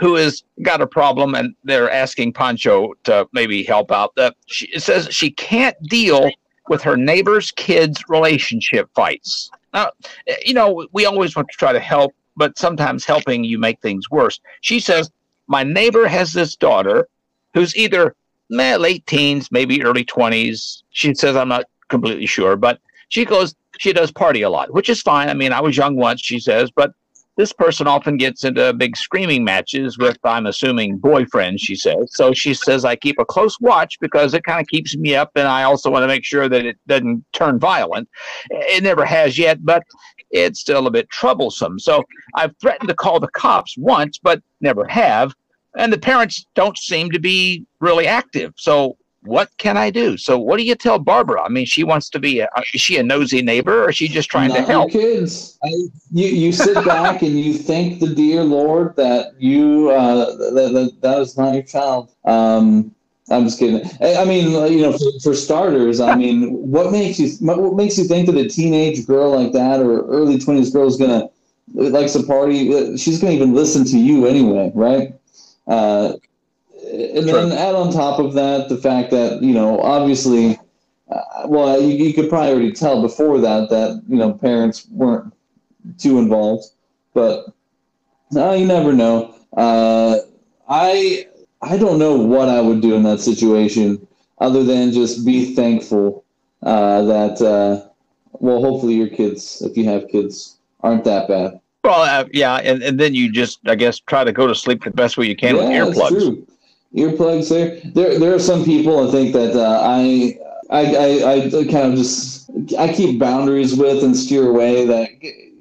who 0.00 0.14
has 0.14 0.44
got 0.62 0.80
a 0.80 0.86
problem, 0.86 1.34
and 1.34 1.54
they're 1.64 1.90
asking 1.90 2.32
Pancho 2.32 2.94
to 3.04 3.28
maybe 3.32 3.62
help 3.62 3.92
out. 3.92 4.14
That 4.16 4.36
she 4.46 4.78
says 4.78 5.08
she 5.10 5.30
can't 5.30 5.76
deal 5.84 6.30
with 6.68 6.82
her 6.82 6.96
neighbor's 6.96 7.50
kids' 7.52 8.02
relationship 8.08 8.88
fights. 8.94 9.50
Now, 9.72 9.90
you 10.44 10.54
know, 10.54 10.86
we 10.92 11.06
always 11.06 11.36
want 11.36 11.48
to 11.50 11.56
try 11.56 11.72
to 11.72 11.80
help, 11.80 12.14
but 12.36 12.58
sometimes 12.58 13.04
helping 13.04 13.44
you 13.44 13.58
make 13.58 13.80
things 13.80 14.10
worse. 14.10 14.40
She 14.60 14.80
says, 14.80 15.10
My 15.46 15.62
neighbor 15.62 16.06
has 16.06 16.32
this 16.32 16.56
daughter 16.56 17.08
who's 17.54 17.76
either 17.76 18.14
meh, 18.50 18.76
late 18.76 19.06
teens, 19.06 19.50
maybe 19.50 19.82
early 19.82 20.04
20s. 20.04 20.82
She 20.90 21.14
says, 21.14 21.36
I'm 21.36 21.48
not 21.48 21.64
completely 21.88 22.26
sure, 22.26 22.56
but 22.56 22.80
she 23.08 23.24
goes, 23.24 23.54
she 23.78 23.92
does 23.92 24.12
party 24.12 24.42
a 24.42 24.50
lot, 24.50 24.72
which 24.72 24.88
is 24.88 25.00
fine. 25.00 25.28
I 25.28 25.34
mean, 25.34 25.52
I 25.52 25.60
was 25.60 25.76
young 25.76 25.96
once, 25.96 26.20
she 26.20 26.38
says, 26.38 26.70
but 26.70 26.92
this 27.36 27.52
person 27.52 27.86
often 27.86 28.16
gets 28.16 28.42
into 28.42 28.72
big 28.72 28.96
screaming 28.96 29.44
matches 29.44 29.96
with, 29.96 30.18
I'm 30.24 30.46
assuming, 30.46 30.98
boyfriends, 30.98 31.60
she 31.60 31.76
says. 31.76 32.10
So 32.10 32.32
she 32.32 32.52
says, 32.52 32.84
I 32.84 32.96
keep 32.96 33.16
a 33.20 33.24
close 33.24 33.60
watch 33.60 33.96
because 34.00 34.34
it 34.34 34.42
kind 34.42 34.60
of 34.60 34.66
keeps 34.66 34.96
me 34.96 35.14
up, 35.14 35.30
and 35.36 35.46
I 35.46 35.62
also 35.62 35.88
want 35.88 36.02
to 36.02 36.08
make 36.08 36.24
sure 36.24 36.48
that 36.48 36.66
it 36.66 36.76
doesn't 36.88 37.24
turn 37.32 37.60
violent. 37.60 38.08
It 38.50 38.82
never 38.82 39.04
has 39.04 39.38
yet, 39.38 39.64
but 39.64 39.84
it's 40.30 40.58
still 40.58 40.88
a 40.88 40.90
bit 40.90 41.08
troublesome. 41.10 41.78
So 41.78 42.02
I've 42.34 42.56
threatened 42.60 42.88
to 42.88 42.94
call 42.94 43.20
the 43.20 43.28
cops 43.28 43.76
once, 43.78 44.18
but 44.18 44.42
never 44.60 44.84
have. 44.88 45.32
And 45.76 45.92
the 45.92 45.98
parents 45.98 46.44
don't 46.56 46.76
seem 46.76 47.12
to 47.12 47.20
be 47.20 47.64
really 47.78 48.08
active. 48.08 48.52
So 48.56 48.96
what 49.28 49.54
can 49.58 49.76
I 49.76 49.90
do? 49.90 50.16
So 50.16 50.38
what 50.38 50.56
do 50.56 50.62
you 50.62 50.74
tell 50.74 50.98
Barbara? 50.98 51.42
I 51.42 51.50
mean, 51.50 51.66
she 51.66 51.84
wants 51.84 52.08
to 52.10 52.18
be, 52.18 52.40
a, 52.40 52.48
is 52.72 52.80
she 52.80 52.96
a 52.96 53.02
nosy 53.02 53.42
neighbor 53.42 53.84
or 53.84 53.90
is 53.90 53.96
she 53.96 54.08
just 54.08 54.30
trying 54.30 54.48
Not 54.48 54.56
to 54.56 54.62
help? 54.62 54.90
Kids. 54.90 55.58
I, 55.62 55.68
you 56.12 56.28
you 56.28 56.52
sit 56.52 56.74
back 56.86 57.20
and 57.20 57.38
you 57.38 57.52
thank 57.52 58.00
the 58.00 58.08
dear 58.08 58.42
Lord 58.42 58.96
that 58.96 59.38
you 59.38 59.90
uh, 59.90 60.34
that, 60.36 60.72
that 60.72 61.00
that 61.02 61.20
is 61.20 61.36
not 61.36 61.52
your 61.52 61.62
child. 61.62 62.10
Um, 62.24 62.94
I'm 63.30 63.44
just 63.44 63.58
kidding. 63.58 63.86
I, 64.00 64.24
mean, 64.24 64.50
you 64.72 64.80
know, 64.80 64.92
for, 64.92 65.20
for 65.22 65.34
starters, 65.34 66.00
I 66.00 66.16
mean, 66.16 66.48
what 66.70 66.90
makes 66.90 67.18
you 67.20 67.28
what 67.46 67.74
makes 67.74 67.98
you 67.98 68.04
think 68.04 68.26
that 68.26 68.36
a 68.36 68.48
teenage 68.48 69.06
girl 69.06 69.38
like 69.38 69.52
that 69.52 69.80
or 69.80 70.06
early 70.06 70.38
twenties 70.38 70.70
girl 70.70 70.88
is 70.88 70.96
gonna 70.96 71.28
likes 71.74 72.14
to 72.14 72.22
party? 72.22 72.96
She's 72.96 73.20
gonna 73.20 73.34
even 73.34 73.54
listen 73.54 73.84
to 73.84 73.98
you 73.98 74.26
anyway, 74.26 74.72
right? 74.74 75.14
Uh, 75.66 76.14
and 76.90 77.28
then 77.28 77.52
add 77.52 77.74
on 77.74 77.92
top 77.92 78.18
of 78.18 78.34
that 78.34 78.68
the 78.68 78.76
fact 78.76 79.10
that 79.10 79.42
you 79.42 79.52
know 79.52 79.80
obviously 79.80 80.58
uh, 81.10 81.46
well 81.46 81.80
you, 81.80 82.04
you 82.04 82.14
could 82.14 82.28
probably 82.28 82.50
already 82.50 82.72
tell 82.72 83.02
before 83.02 83.38
that 83.38 83.68
that 83.70 84.02
you 84.08 84.16
know 84.16 84.32
parents 84.32 84.86
weren't 84.90 85.32
too 85.98 86.18
involved 86.18 86.64
but 87.14 87.46
no 88.30 88.52
you 88.52 88.66
never 88.66 88.92
know. 88.92 89.34
Uh, 89.56 90.18
i 90.68 91.26
i 91.62 91.76
don't 91.78 91.98
know 91.98 92.16
what 92.16 92.48
i 92.48 92.60
would 92.60 92.82
do 92.82 92.94
in 92.94 93.02
that 93.02 93.18
situation 93.18 94.06
other 94.38 94.62
than 94.62 94.92
just 94.92 95.24
be 95.24 95.54
thankful 95.54 96.24
uh, 96.62 97.02
that 97.02 97.40
uh, 97.40 97.88
well 98.32 98.60
hopefully 98.60 98.94
your 98.94 99.08
kids 99.08 99.62
if 99.62 99.76
you 99.76 99.84
have 99.84 100.06
kids 100.08 100.58
aren't 100.80 101.04
that 101.04 101.28
bad. 101.28 101.60
Well, 101.84 102.02
uh, 102.02 102.28
yeah, 102.32 102.56
and, 102.56 102.82
and 102.82 102.98
then 102.98 103.14
you 103.14 103.30
just, 103.30 103.60
I 103.66 103.74
guess, 103.74 103.98
try 103.98 104.24
to 104.24 104.32
go 104.32 104.46
to 104.46 104.54
sleep 104.54 104.84
the 104.84 104.90
best 104.90 105.16
way 105.16 105.26
you 105.26 105.36
can 105.36 105.56
yeah, 105.56 105.84
with 105.84 105.96
that's 105.96 106.10
earplugs. 106.12 106.46
Earplugs 106.94 107.48
there. 107.50 107.80
There, 107.92 108.18
there 108.18 108.34
are 108.34 108.38
some 108.38 108.64
people 108.64 109.08
I 109.08 109.12
think 109.12 109.32
that 109.34 109.54
uh, 109.54 109.80
I, 109.82 110.38
I, 110.70 110.96
I, 110.96 111.34
I 111.46 111.64
kind 111.64 111.92
of 111.92 111.94
just 111.96 112.50
I 112.78 112.92
keep 112.92 113.18
boundaries 113.18 113.76
with 113.76 114.02
and 114.02 114.16
steer 114.16 114.48
away 114.48 114.86
that 114.86 115.10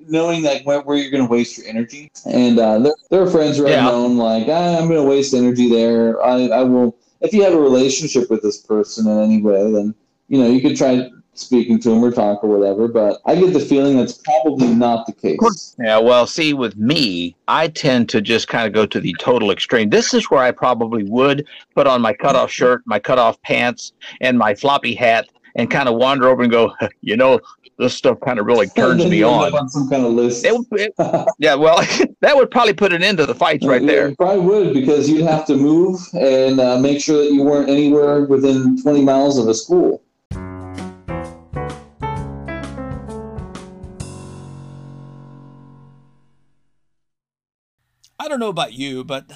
knowing 0.08 0.42
that 0.44 0.66
where, 0.66 0.82
where 0.82 0.98
you're 0.98 1.12
going 1.12 1.26
to 1.26 1.30
waste 1.30 1.58
your 1.58 1.68
energy. 1.68 2.12
And 2.26 2.58
uh, 2.58 2.80
there, 2.80 2.94
there 3.10 3.22
are 3.22 3.30
friends 3.30 3.60
are 3.60 3.68
Yeah. 3.68 3.84
known 3.86 4.18
like 4.18 4.48
ah, 4.48 4.78
I'm 4.78 4.88
going 4.88 5.04
to 5.04 5.10
waste 5.10 5.34
energy 5.34 5.70
there. 5.70 6.24
I, 6.24 6.48
I 6.48 6.64
will. 6.64 6.96
If 7.20 7.34
you 7.34 7.44
have 7.44 7.54
a 7.54 7.60
relationship 7.60 8.30
with 8.30 8.42
this 8.42 8.62
person 8.62 9.08
in 9.08 9.20
any 9.20 9.42
way, 9.42 9.72
then 9.72 9.96
you 10.30 10.40
know 10.40 10.48
you 10.50 10.62
could 10.62 10.78
try 10.78 11.10
speaking 11.40 11.80
to 11.82 11.92
him 11.92 12.04
or 12.04 12.12
talk 12.12 12.44
or 12.44 12.48
whatever. 12.58 12.88
But 12.88 13.20
I 13.26 13.36
get 13.36 13.54
the 13.54 13.60
feeling 13.60 13.98
that's 13.98 14.14
probably 14.14 14.68
not 14.74 15.06
the 15.06 15.14
case. 15.14 15.76
Yeah, 15.80 15.98
well, 16.00 16.28
see, 16.28 16.54
with 16.54 16.76
me, 16.78 17.36
I 17.48 17.68
tend 17.68 18.10
to 18.10 18.22
just 18.22 18.48
kind 18.48 18.68
of 18.68 18.74
go 18.74 18.86
to 18.86 19.00
the 19.00 19.16
total 19.20 19.52
extreme. 19.52 19.90
This 19.90 20.14
is 20.14 20.30
where 20.30 20.42
I 20.42 20.52
probably 20.52 21.04
would 21.04 21.46
put 21.76 21.88
on 21.88 22.02
my 22.02 22.14
cutoff 22.14 22.52
shirt, 22.52 22.82
my 22.86 23.00
cutoff 23.00 23.42
pants, 23.42 23.94
and 24.22 24.38
my 24.38 24.56
floppy 24.56 24.96
hat, 24.96 25.28
and 25.56 25.72
kind 25.72 25.90
of 25.90 25.96
wander 25.96 26.28
over 26.30 26.44
and 26.44 26.52
go, 26.52 26.74
you 27.02 27.18
know, 27.18 27.40
this 27.80 27.94
stuff 27.94 28.20
kind 28.22 28.40
of 28.40 28.46
really 28.48 28.68
turns 28.76 29.06
me 29.06 29.20
you 29.20 29.28
on. 29.28 29.54
on 29.54 29.70
some 29.70 29.88
kind 29.90 30.04
of 30.06 30.14
list. 30.14 30.44
It, 30.46 30.60
it- 30.72 30.94
yeah, 31.38 31.54
well, 31.56 31.78
that 32.22 32.36
would 32.36 32.50
probably 32.50 32.74
put 32.74 32.92
an 32.94 33.04
end 33.04 33.20
to 33.20 33.26
the 33.28 33.36
fights 33.36 33.66
right 33.66 33.82
Yeah, 33.82 33.88
there. 33.88 34.10
You 34.10 34.16
probably 34.16 34.40
would 34.46 34.74
because 34.74 35.08
you'd 35.10 35.26
have 35.26 35.46
to 35.46 35.56
move 35.56 36.00
and 36.14 36.60
uh, 36.60 36.80
make 36.80 37.00
sure 37.02 37.18
that 37.24 37.32
you 37.32 37.44
weren't 37.44 37.70
anywhere 37.70 38.26
within 38.26 38.82
20 38.82 39.04
miles 39.04 39.38
of 39.38 39.48
a 39.48 39.54
school. 39.54 40.02
I 48.28 48.30
don't 48.30 48.42
know 48.42 48.50
about 48.50 48.74
you, 48.74 49.06
but 49.06 49.32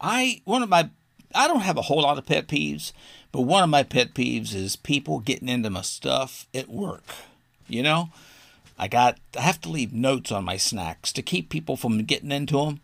I 0.00 0.40
one 0.46 0.62
of 0.62 0.70
my 0.70 0.88
I 1.34 1.46
don't 1.46 1.60
have 1.60 1.76
a 1.76 1.82
whole 1.82 2.00
lot 2.00 2.16
of 2.16 2.24
pet 2.24 2.48
peeves, 2.48 2.94
but 3.32 3.42
one 3.42 3.62
of 3.62 3.68
my 3.68 3.82
pet 3.82 4.14
peeves 4.14 4.54
is 4.54 4.76
people 4.76 5.20
getting 5.20 5.50
into 5.50 5.68
my 5.68 5.82
stuff 5.82 6.46
at 6.54 6.70
work. 6.70 7.04
You 7.68 7.82
know, 7.82 8.08
I 8.78 8.88
got 8.88 9.18
I 9.36 9.42
have 9.42 9.60
to 9.60 9.68
leave 9.68 9.92
notes 9.92 10.32
on 10.32 10.42
my 10.42 10.56
snacks 10.56 11.12
to 11.12 11.20
keep 11.20 11.50
people 11.50 11.76
from 11.76 12.02
getting 12.04 12.32
into 12.32 12.64
them, 12.64 12.80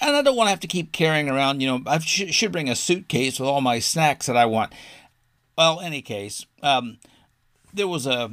and 0.00 0.14
I 0.14 0.22
don't 0.22 0.36
want 0.36 0.46
to 0.46 0.50
have 0.50 0.60
to 0.60 0.68
keep 0.68 0.92
carrying 0.92 1.28
around. 1.28 1.60
You 1.60 1.66
know, 1.66 1.82
I 1.84 1.98
sh- 1.98 2.32
should 2.32 2.52
bring 2.52 2.70
a 2.70 2.76
suitcase 2.76 3.40
with 3.40 3.48
all 3.48 3.62
my 3.62 3.80
snacks 3.80 4.26
that 4.26 4.36
I 4.36 4.46
want. 4.46 4.72
Well, 5.58 5.80
any 5.80 6.02
case, 6.02 6.46
um, 6.62 6.98
there 7.74 7.88
was 7.88 8.06
a 8.06 8.30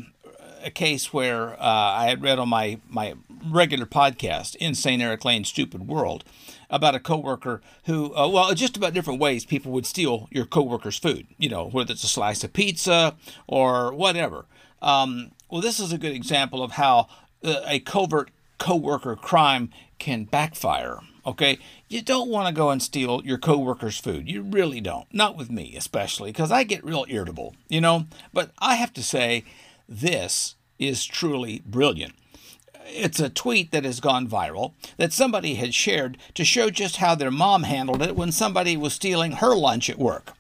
a 0.64 0.72
case 0.72 1.14
where 1.14 1.54
uh, 1.54 1.58
I 1.64 2.08
had 2.08 2.22
read 2.22 2.40
on 2.40 2.50
my 2.50 2.80
my 2.90 3.16
regular 3.46 3.86
podcast, 3.86 4.56
Insane 4.58 5.02
Eric 5.02 5.24
Lane 5.26 5.44
Stupid 5.44 5.88
World, 5.88 6.24
about 6.70 6.96
a 6.96 7.00
coworker 7.00 7.62
who, 7.86 8.16
uh, 8.16 8.28
well, 8.28 8.54
just 8.54 8.78
about 8.78 8.94
different 8.94 9.20
ways 9.20 9.46
people 9.46 9.72
would 9.72 9.86
steal 9.86 10.28
your 10.32 10.46
coworker's 10.46 10.98
food. 10.98 11.28
You 11.38 11.50
know, 11.50 11.66
whether 11.68 11.94
it's 11.94 12.04
a 12.04 12.08
slice 12.08 12.44
of 12.44 12.54
pizza 12.54 13.16
or 13.48 13.94
whatever. 13.94 14.46
Um, 14.82 15.32
well, 15.50 15.62
this 15.62 15.80
is 15.80 15.92
a 15.92 15.98
good 15.98 16.14
example 16.14 16.64
of 16.64 16.72
how 16.72 17.08
uh, 17.44 17.62
a 17.66 17.80
covert 17.80 18.32
coworker 18.58 19.16
crime 19.16 19.72
can 19.98 20.26
backfire. 20.26 21.00
Okay, 21.26 21.60
you 21.90 22.02
don't 22.02 22.30
want 22.30 22.48
to 22.48 22.54
go 22.54 22.70
and 22.70 22.82
steal 22.82 23.22
your 23.24 23.38
coworker's 23.38 24.00
food. 24.00 24.30
You 24.30 24.42
really 24.42 24.82
don't. 24.82 25.06
Not 25.14 25.36
with 25.36 25.52
me, 25.52 25.76
especially, 25.76 26.32
because 26.32 26.52
I 26.52 26.64
get 26.64 26.84
real 26.84 27.06
irritable, 27.08 27.56
you 27.68 27.82
know? 27.82 28.08
But 28.34 28.52
I 28.60 28.76
have 28.76 28.94
to 28.94 29.04
say, 29.04 29.44
this 29.90 30.56
is 30.78 31.06
truly 31.06 31.62
brilliant. 31.66 32.14
It's 32.86 33.20
a 33.20 33.30
tweet 33.30 33.72
that 33.72 33.86
has 33.86 34.00
gone 34.00 34.28
viral 34.28 34.74
that 34.98 35.14
somebody 35.14 35.56
had 35.56 35.74
shared 35.74 36.18
to 36.36 36.46
show 36.46 36.70
just 36.70 36.98
how 36.98 37.16
their 37.16 37.32
mom 37.32 37.64
handled 37.64 38.02
it 38.02 38.16
when 38.16 38.32
somebody 38.32 38.78
was 38.78 38.94
stealing 38.94 39.34
her 39.34 39.56
lunch 39.56 39.90
at 39.90 40.00
work. 40.00 40.34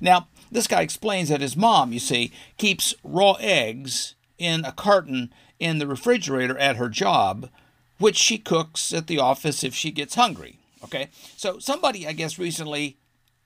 Now, 0.00 0.28
this 0.52 0.66
guy 0.66 0.82
explains 0.82 1.28
that 1.28 1.40
his 1.40 1.56
mom, 1.56 1.92
you 1.92 1.98
see, 1.98 2.32
keeps 2.56 2.94
raw 3.02 3.36
eggs 3.40 4.14
in 4.38 4.64
a 4.64 4.72
carton 4.72 5.32
in 5.58 5.78
the 5.78 5.86
refrigerator 5.86 6.58
at 6.58 6.76
her 6.76 6.88
job, 6.88 7.48
which 7.98 8.16
she 8.16 8.38
cooks 8.38 8.92
at 8.92 9.06
the 9.06 9.18
office 9.18 9.62
if 9.62 9.74
she 9.74 9.90
gets 9.90 10.14
hungry. 10.14 10.58
Okay, 10.82 11.08
so 11.36 11.58
somebody, 11.58 12.06
I 12.06 12.12
guess, 12.12 12.38
recently 12.38 12.96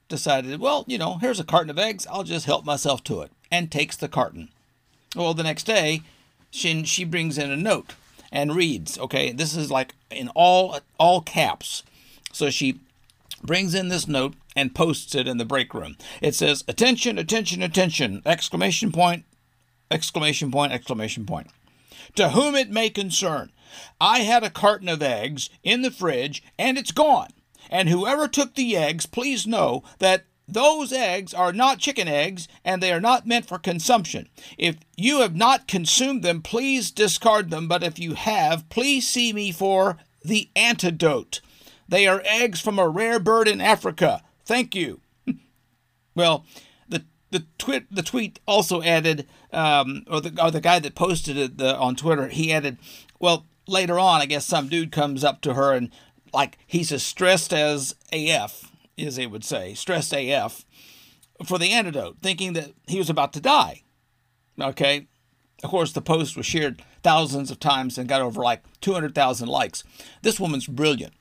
decided, 0.08 0.60
well, 0.60 0.84
you 0.86 0.98
know, 0.98 1.18
here's 1.18 1.40
a 1.40 1.44
carton 1.44 1.70
of 1.70 1.78
eggs, 1.78 2.06
I'll 2.08 2.22
just 2.22 2.46
help 2.46 2.64
myself 2.64 3.02
to 3.04 3.22
it, 3.22 3.32
and 3.50 3.70
takes 3.70 3.96
the 3.96 4.08
carton. 4.08 4.50
Well, 5.14 5.34
the 5.34 5.42
next 5.42 5.64
day, 5.64 6.02
she, 6.50 6.84
she 6.84 7.04
brings 7.04 7.38
in 7.38 7.50
a 7.50 7.56
note 7.56 7.94
and 8.32 8.54
reads, 8.54 8.98
okay, 8.98 9.32
this 9.32 9.56
is 9.56 9.70
like 9.70 9.94
in 10.10 10.28
all 10.34 10.78
all 10.98 11.20
caps. 11.20 11.84
So 12.32 12.50
she 12.50 12.80
brings 13.42 13.74
in 13.74 13.88
this 13.88 14.08
note 14.08 14.34
and 14.56 14.74
posts 14.74 15.14
it 15.14 15.28
in 15.28 15.38
the 15.38 15.44
break 15.44 15.72
room. 15.72 15.96
It 16.20 16.34
says, 16.34 16.64
"Attention, 16.66 17.18
attention, 17.18 17.62
attention!" 17.62 18.22
exclamation 18.26 18.90
point, 18.90 19.24
exclamation 19.90 20.50
point, 20.50 20.72
exclamation 20.72 21.26
point. 21.26 21.48
To 22.16 22.30
whom 22.30 22.54
it 22.54 22.70
may 22.70 22.90
concern, 22.90 23.52
I 24.00 24.20
had 24.20 24.42
a 24.42 24.50
carton 24.50 24.88
of 24.88 25.02
eggs 25.02 25.50
in 25.62 25.82
the 25.82 25.90
fridge 25.90 26.42
and 26.58 26.76
it's 26.76 26.92
gone. 26.92 27.30
And 27.70 27.88
whoever 27.88 28.28
took 28.28 28.54
the 28.54 28.76
eggs, 28.76 29.06
please 29.06 29.46
know 29.46 29.82
that 29.98 30.24
those 30.46 30.92
eggs 30.92 31.32
are 31.32 31.52
not 31.52 31.78
chicken 31.78 32.06
eggs 32.06 32.48
and 32.64 32.82
they 32.82 32.92
are 32.92 33.00
not 33.00 33.26
meant 33.26 33.46
for 33.46 33.58
consumption. 33.58 34.28
If 34.58 34.76
you 34.96 35.20
have 35.20 35.34
not 35.34 35.66
consumed 35.66 36.22
them, 36.22 36.42
please 36.42 36.90
discard 36.90 37.50
them. 37.50 37.66
But 37.66 37.82
if 37.82 37.98
you 37.98 38.14
have, 38.14 38.68
please 38.68 39.08
see 39.08 39.32
me 39.32 39.52
for 39.52 39.96
the 40.24 40.50
antidote. 40.54 41.40
They 41.88 42.06
are 42.06 42.22
eggs 42.24 42.60
from 42.60 42.78
a 42.78 42.88
rare 42.88 43.18
bird 43.20 43.48
in 43.48 43.60
Africa. 43.60 44.22
Thank 44.44 44.74
you. 44.74 45.00
well, 46.14 46.44
the 46.88 47.04
the 47.30 47.44
tweet 47.58 47.94
the 47.94 48.02
tweet 48.02 48.40
also 48.46 48.82
added, 48.82 49.26
um, 49.52 50.04
or 50.08 50.20
the 50.20 50.42
or 50.42 50.50
the 50.50 50.60
guy 50.60 50.78
that 50.78 50.94
posted 50.94 51.36
it 51.36 51.58
the, 51.58 51.76
on 51.76 51.96
Twitter, 51.96 52.28
he 52.28 52.52
added, 52.52 52.78
well, 53.18 53.46
later 53.66 53.98
on, 53.98 54.20
I 54.20 54.26
guess 54.26 54.46
some 54.46 54.68
dude 54.68 54.92
comes 54.92 55.24
up 55.24 55.40
to 55.42 55.54
her 55.54 55.72
and 55.72 55.90
like 56.32 56.58
he's 56.66 56.90
as 56.90 57.02
stressed 57.02 57.52
as 57.52 57.94
AF, 58.12 58.70
as 58.98 59.16
they 59.16 59.26
would 59.26 59.44
say, 59.44 59.74
stressed 59.74 60.12
AF, 60.12 60.64
for 61.44 61.58
the 61.58 61.72
antidote, 61.72 62.18
thinking 62.22 62.52
that 62.52 62.72
he 62.86 62.98
was 62.98 63.10
about 63.10 63.32
to 63.32 63.40
die. 63.40 63.82
Okay, 64.60 65.08
of 65.62 65.70
course, 65.70 65.92
the 65.92 66.02
post 66.02 66.36
was 66.36 66.46
shared 66.46 66.82
thousands 67.02 67.50
of 67.50 67.58
times 67.58 67.98
and 67.98 68.08
got 68.08 68.20
over 68.20 68.42
like 68.42 68.62
200,000 68.80 69.48
likes. 69.48 69.82
This 70.22 70.38
woman's 70.38 70.66
brilliant. 70.66 71.14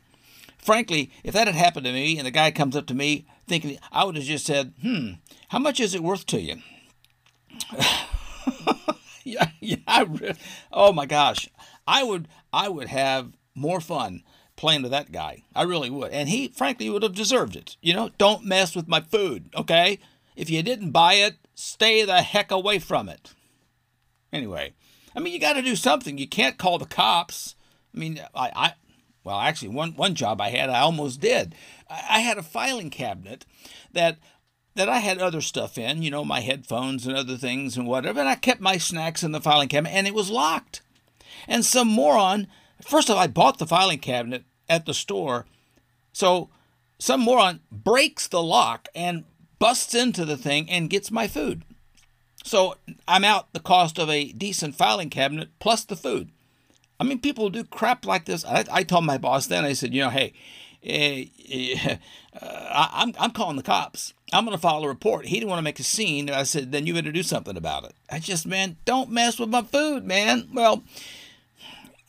Frankly, 0.57 1.11
if 1.23 1.33
that 1.33 1.47
had 1.47 1.55
happened 1.55 1.85
to 1.85 1.91
me 1.91 2.17
and 2.17 2.25
the 2.25 2.31
guy 2.31 2.51
comes 2.51 2.75
up 2.75 2.85
to 2.87 2.93
me 2.93 3.25
thinking, 3.47 3.77
I 3.91 4.05
would 4.05 4.15
have 4.15 4.23
just 4.23 4.45
said, 4.45 4.73
hmm, 4.81 5.13
how 5.49 5.59
much 5.59 5.79
is 5.79 5.93
it 5.93 6.03
worth 6.03 6.25
to 6.27 6.39
you? 6.39 6.57
yeah, 9.23 9.49
yeah. 9.59 9.77
I, 9.87 10.35
oh 10.71 10.93
my 10.93 11.05
gosh, 11.05 11.49
I 11.85 12.03
would, 12.03 12.27
I 12.51 12.69
would 12.69 12.87
have 12.87 13.33
more 13.55 13.81
fun 13.81 14.23
playing 14.63 14.83
to 14.83 14.87
that 14.87 15.11
guy. 15.11 15.43
I 15.53 15.63
really 15.63 15.89
would, 15.89 16.13
and 16.13 16.29
he, 16.29 16.47
frankly, 16.47 16.89
would 16.89 17.03
have 17.03 17.13
deserved 17.13 17.57
it. 17.57 17.75
You 17.81 17.93
know, 17.93 18.11
don't 18.17 18.45
mess 18.45 18.77
with 18.77 18.87
my 18.87 19.01
food, 19.01 19.49
okay? 19.57 19.99
If 20.37 20.49
you 20.49 20.63
didn't 20.63 20.91
buy 20.91 21.15
it, 21.15 21.35
stay 21.53 22.05
the 22.05 22.21
heck 22.21 22.49
away 22.49 22.79
from 22.79 23.09
it. 23.09 23.33
Anyway, 24.31 24.71
I 25.13 25.19
mean, 25.19 25.33
you 25.33 25.39
got 25.39 25.53
to 25.53 25.61
do 25.61 25.75
something. 25.75 26.17
You 26.17 26.29
can't 26.29 26.57
call 26.57 26.77
the 26.77 26.85
cops. 26.85 27.55
I 27.93 27.99
mean, 27.99 28.21
I, 28.33 28.51
I 28.55 28.73
well, 29.25 29.37
actually, 29.37 29.67
one 29.67 29.97
one 29.97 30.15
job 30.15 30.39
I 30.39 30.51
had, 30.51 30.69
I 30.69 30.79
almost 30.79 31.19
did. 31.19 31.55
I, 31.89 32.01
I 32.11 32.19
had 32.21 32.37
a 32.37 32.43
filing 32.43 32.89
cabinet 32.89 33.45
that 33.91 34.17
that 34.75 34.87
I 34.87 34.99
had 34.99 35.19
other 35.19 35.41
stuff 35.41 35.77
in, 35.77 36.03
you 36.03 36.09
know, 36.09 36.23
my 36.23 36.39
headphones 36.39 37.05
and 37.05 37.17
other 37.17 37.35
things 37.35 37.75
and 37.75 37.85
whatever, 37.85 38.21
and 38.21 38.29
I 38.29 38.35
kept 38.35 38.61
my 38.61 38.77
snacks 38.77 39.23
in 39.23 39.33
the 39.33 39.41
filing 39.41 39.67
cabinet, 39.67 39.91
and 39.91 40.07
it 40.07 40.15
was 40.15 40.31
locked. 40.31 40.81
And 41.49 41.65
some 41.65 41.89
moron, 41.89 42.47
first 42.81 43.09
of 43.09 43.17
all, 43.17 43.21
I 43.21 43.27
bought 43.27 43.57
the 43.59 43.67
filing 43.67 43.99
cabinet 43.99 44.45
at 44.69 44.85
the 44.85 44.93
store, 44.93 45.45
so 46.11 46.49
some 46.99 47.21
moron 47.21 47.59
breaks 47.71 48.27
the 48.27 48.41
lock 48.41 48.87
and 48.95 49.25
busts 49.59 49.93
into 49.93 50.25
the 50.25 50.37
thing 50.37 50.69
and 50.69 50.89
gets 50.89 51.11
my 51.11 51.27
food. 51.27 51.63
So 52.43 52.75
I'm 53.07 53.23
out 53.23 53.51
the 53.53 53.59
cost 53.59 53.97
of 53.97 54.09
a 54.09 54.31
decent 54.31 54.75
filing 54.75 55.09
cabinet 55.09 55.49
plus 55.59 55.85
the 55.85 55.95
food. 55.95 56.31
I 56.99 57.03
mean, 57.05 57.19
people 57.19 57.49
do 57.49 57.63
crap 57.63 58.05
like 58.05 58.25
this. 58.25 58.45
I, 58.45 58.65
I 58.71 58.83
told 58.83 59.05
my 59.05 59.17
boss 59.17 59.47
then, 59.47 59.65
I 59.65 59.73
said, 59.73 59.93
you 59.93 60.01
know, 60.01 60.09
hey, 60.09 60.33
uh, 60.85 61.95
uh, 62.41 62.87
I'm, 62.93 63.13
I'm 63.19 63.31
calling 63.31 63.55
the 63.55 63.63
cops. 63.63 64.13
I'm 64.31 64.45
going 64.45 64.55
to 64.55 64.61
file 64.61 64.83
a 64.83 64.87
report. 64.87 65.25
He 65.25 65.37
didn't 65.39 65.49
want 65.49 65.59
to 65.59 65.63
make 65.63 65.79
a 65.79 65.83
scene. 65.83 66.29
I 66.29 66.43
said, 66.43 66.71
then 66.71 66.85
you 66.85 66.93
better 66.93 67.11
do 67.11 67.23
something 67.23 67.57
about 67.57 67.85
it. 67.85 67.93
I 68.09 68.19
just, 68.19 68.45
man, 68.45 68.77
don't 68.85 69.09
mess 69.09 69.39
with 69.39 69.49
my 69.49 69.61
food, 69.61 70.05
man. 70.05 70.49
Well, 70.53 70.83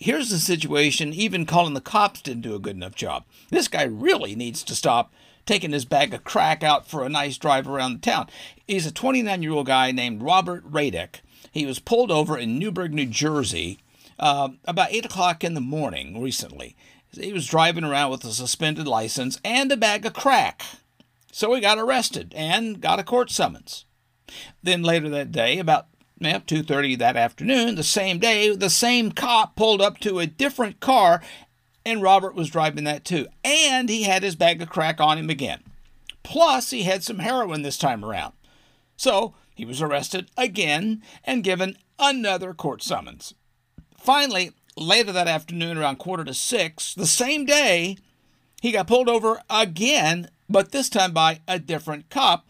here's 0.05 0.29
the 0.29 0.39
situation. 0.39 1.15
Even 1.15 1.47
calling 1.47 1.73
the 1.73 1.81
cops 1.81 2.21
didn't 2.21 2.43
do 2.43 2.55
a 2.55 2.59
good 2.59 2.77
enough 2.77 2.95
job. 2.95 3.25
This 3.51 3.69
guy 3.69 3.85
really 3.85 4.35
needs 4.35 4.63
to 4.65 4.75
stop 4.75 5.11
taking 5.47 5.73
his 5.73 5.87
bag 5.87 6.13
of 6.13 6.25
crack 6.25 6.63
out 6.63 6.87
for 6.87 7.03
a 7.03 7.09
nice 7.09 7.39
drive 7.39 7.67
around 7.67 7.95
the 7.95 7.99
town. 8.01 8.29
He's 8.67 8.85
a 8.85 8.93
29 8.93 9.43
year 9.43 9.53
old 9.53 9.67
guy 9.67 9.93
named 9.93 10.23
Robert 10.23 10.71
Radek. 10.71 11.21
He 11.51 11.65
was 11.65 11.79
pulled 11.79 12.11
over 12.11 12.37
in 12.37 12.59
Newburgh, 12.59 12.93
New 12.93 13.07
Jersey, 13.07 13.79
uh, 14.19 14.51
about 14.67 14.93
8 14.93 15.07
o'clock 15.07 15.43
in 15.43 15.55
the 15.55 15.61
morning 15.63 16.21
recently. 16.21 16.77
He 17.11 17.33
was 17.33 17.47
driving 17.47 17.85
around 17.85 18.11
with 18.11 18.25
a 18.25 18.33
suspended 18.33 18.87
license 18.87 19.41
and 19.43 19.73
a 19.73 19.77
bag 19.77 20.05
of 20.05 20.13
crack. 20.13 20.63
So 21.33 21.55
he 21.55 21.63
got 21.63 21.79
arrested 21.79 22.35
and 22.37 22.81
got 22.81 22.99
a 22.99 23.05
court 23.05 23.31
summons. 23.31 23.87
Then 24.63 24.83
later 24.83 25.09
that 25.09 25.33
day, 25.33 25.59
about 25.59 25.87
2:30 26.25 26.99
that 26.99 27.17
afternoon, 27.17 27.75
the 27.75 27.83
same 27.83 28.19
day, 28.19 28.55
the 28.55 28.71
same 28.71 29.13
cop 29.13 29.57
pulled 29.57 29.81
up 29.81 29.99
to 30.01 30.19
a 30.19 30.27
different 30.27 30.81
car 30.81 31.23
and 31.85 32.03
Robert 32.03 32.35
was 32.35 32.51
driving 32.51 32.85
that 32.85 33.05
too. 33.05 33.27
And 33.45 33.89
he 33.89 34.05
had 34.05 34.23
his 34.23 34.37
bag 34.37 34.63
of 34.63 34.71
crack 34.71 35.01
on 35.01 35.19
him 35.19 35.31
again. 35.31 35.63
Plus, 36.23 36.71
he 36.71 36.85
had 36.85 37.05
some 37.05 37.19
heroin 37.19 37.63
this 37.63 37.77
time 37.77 38.05
around. 38.05 38.33
So, 38.97 39.35
he 39.55 39.65
was 39.65 39.83
arrested 39.83 40.31
again 40.37 41.03
and 41.23 41.45
given 41.45 41.77
another 41.99 42.55
court 42.55 42.83
summons. 42.83 43.35
Finally, 43.99 44.53
later 44.77 45.13
that 45.13 45.29
afternoon, 45.29 45.79
around 45.79 45.97
quarter 45.97 46.25
to 46.25 46.35
six, 46.35 46.95
the 46.95 47.07
same 47.07 47.45
day, 47.45 47.97
he 48.63 48.73
got 48.73 48.87
pulled 48.87 49.09
over 49.09 49.43
again, 49.51 50.31
but 50.49 50.73
this 50.73 50.89
time 50.89 51.13
by 51.13 51.41
a 51.47 51.59
different 51.59 52.09
cop 52.11 52.47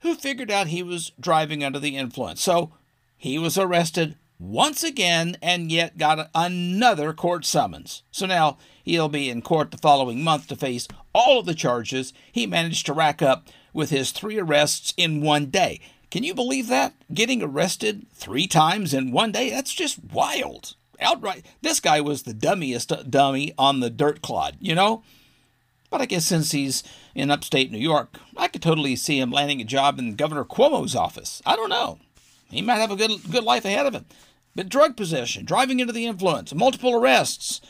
who 0.00 0.14
figured 0.14 0.50
out 0.50 0.68
he 0.68 0.82
was 0.82 1.12
driving 1.18 1.64
under 1.64 1.78
the 1.78 1.96
influence. 1.96 2.40
So 2.40 2.72
he 3.16 3.38
was 3.38 3.56
arrested 3.58 4.16
once 4.38 4.84
again 4.84 5.36
and 5.40 5.72
yet 5.72 5.98
got 5.98 6.30
another 6.34 7.12
court 7.12 7.44
summons. 7.44 8.02
So 8.10 8.26
now 8.26 8.58
he'll 8.84 9.08
be 9.08 9.30
in 9.30 9.42
court 9.42 9.70
the 9.70 9.78
following 9.78 10.22
month 10.22 10.48
to 10.48 10.56
face 10.56 10.86
all 11.12 11.40
of 11.40 11.46
the 11.46 11.54
charges 11.54 12.12
he 12.30 12.46
managed 12.46 12.86
to 12.86 12.92
rack 12.92 13.22
up 13.22 13.48
with 13.72 13.90
his 13.90 14.10
three 14.10 14.38
arrests 14.38 14.92
in 14.96 15.22
one 15.22 15.46
day. 15.46 15.80
Can 16.10 16.22
you 16.22 16.34
believe 16.34 16.68
that? 16.68 16.94
Getting 17.12 17.42
arrested 17.42 18.06
three 18.12 18.46
times 18.46 18.94
in 18.94 19.12
one 19.12 19.32
day? 19.32 19.50
That's 19.50 19.74
just 19.74 19.98
wild. 20.12 20.74
Outright. 21.00 21.44
This 21.62 21.80
guy 21.80 22.00
was 22.00 22.22
the 22.22 22.32
dummiest 22.32 23.10
dummy 23.10 23.52
on 23.58 23.80
the 23.80 23.90
dirt 23.90 24.22
clod, 24.22 24.56
you 24.60 24.74
know? 24.74 25.02
But 25.90 26.00
I 26.00 26.06
guess 26.06 26.24
since 26.24 26.52
he's 26.52 26.82
in 27.14 27.30
upstate 27.30 27.70
New 27.70 27.78
York, 27.78 28.18
I 28.36 28.48
could 28.48 28.62
totally 28.62 28.96
see 28.96 29.20
him 29.20 29.30
landing 29.30 29.60
a 29.60 29.64
job 29.64 29.98
in 29.98 30.16
Governor 30.16 30.44
Cuomo's 30.44 30.96
office. 30.96 31.42
I 31.44 31.54
don't 31.56 31.70
know. 31.70 31.98
He 32.50 32.62
might 32.62 32.76
have 32.76 32.90
a 32.90 32.96
good 32.96 33.10
good 33.30 33.44
life 33.44 33.64
ahead 33.64 33.86
of 33.86 33.94
him. 33.94 34.06
But 34.54 34.68
drug 34.68 34.96
possession, 34.96 35.44
driving 35.44 35.80
into 35.80 35.92
the 35.92 36.06
influence, 36.06 36.54
multiple 36.54 36.94
arrests. 36.94 37.60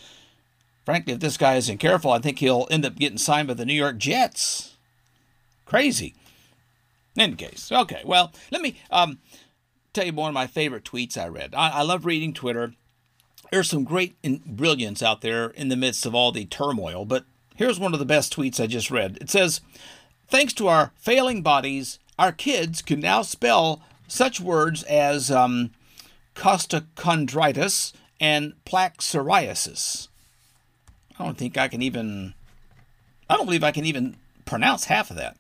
Frankly, 0.85 1.15
if 1.15 1.21
this 1.21 1.37
guy 1.37 1.57
isn't 1.57 1.79
careful, 1.79 2.13
I 2.13 2.21
think 2.21 2.39
he'll 2.39 2.69
end 2.71 2.87
up 2.87 2.95
getting 2.95 3.19
signed 3.19 3.49
by 3.49 3.55
the 3.55 3.67
New 3.67 3.75
York 3.75 3.99
Jets. 3.99 4.77
Crazy. 5.65 6.15
In 7.17 7.35
case, 7.35 7.73
okay. 7.73 8.03
Well, 8.05 8.33
let 8.53 8.63
me 8.63 8.79
um, 8.91 9.19
tell 9.93 10.07
you 10.07 10.13
one 10.13 10.29
of 10.29 10.35
my 10.35 10.47
favorite 10.47 10.85
tweets 10.85 11.19
I 11.19 11.27
read. 11.27 11.55
I, 11.55 11.71
I 11.71 11.83
love 11.83 12.05
reading 12.07 12.33
Twitter. 12.33 12.75
There's 13.51 13.69
some 13.69 13.85
great 13.85 14.17
brilliance 14.47 15.03
out 15.03 15.23
there 15.23 15.49
in 15.49 15.69
the 15.69 15.77
midst 15.77 16.07
of 16.07 16.15
all 16.15 16.31
the 16.31 16.45
turmoil, 16.45 17.05
but 17.05 17.25
here's 17.57 17.81
one 17.81 17.95
of 17.95 17.99
the 17.99 18.05
best 18.05 18.37
tweets 18.37 18.61
I 18.61 18.67
just 18.67 18.91
read. 18.91 19.19
It 19.21 19.31
says, 19.31 19.61
Thanks 20.29 20.53
to 20.55 20.69
our 20.69 20.93
failing 20.97 21.43
bodies, 21.43 21.99
our 22.19 22.33
kids 22.33 22.83
can 22.83 23.01
now 23.01 23.23
spell 23.23 23.83
such 24.09 24.41
words 24.41 24.83
as 24.85 25.31
um, 25.31 25.71
costochondritis 26.35 27.93
and 28.21 28.53
plaque 28.65 28.99
psoriasis. 28.99 30.09
I 31.19 31.25
don't 31.25 31.39
think 31.39 31.57
I 31.57 31.69
can 31.69 31.83
even 31.83 32.35
I 33.29 33.37
don't 33.37 33.47
believe 33.47 33.65
I 33.65 33.73
can 33.73 33.85
even 33.85 34.17
pronounce 34.45 34.85
half 34.85 35.11
of 35.11 35.17
that. 35.17 35.37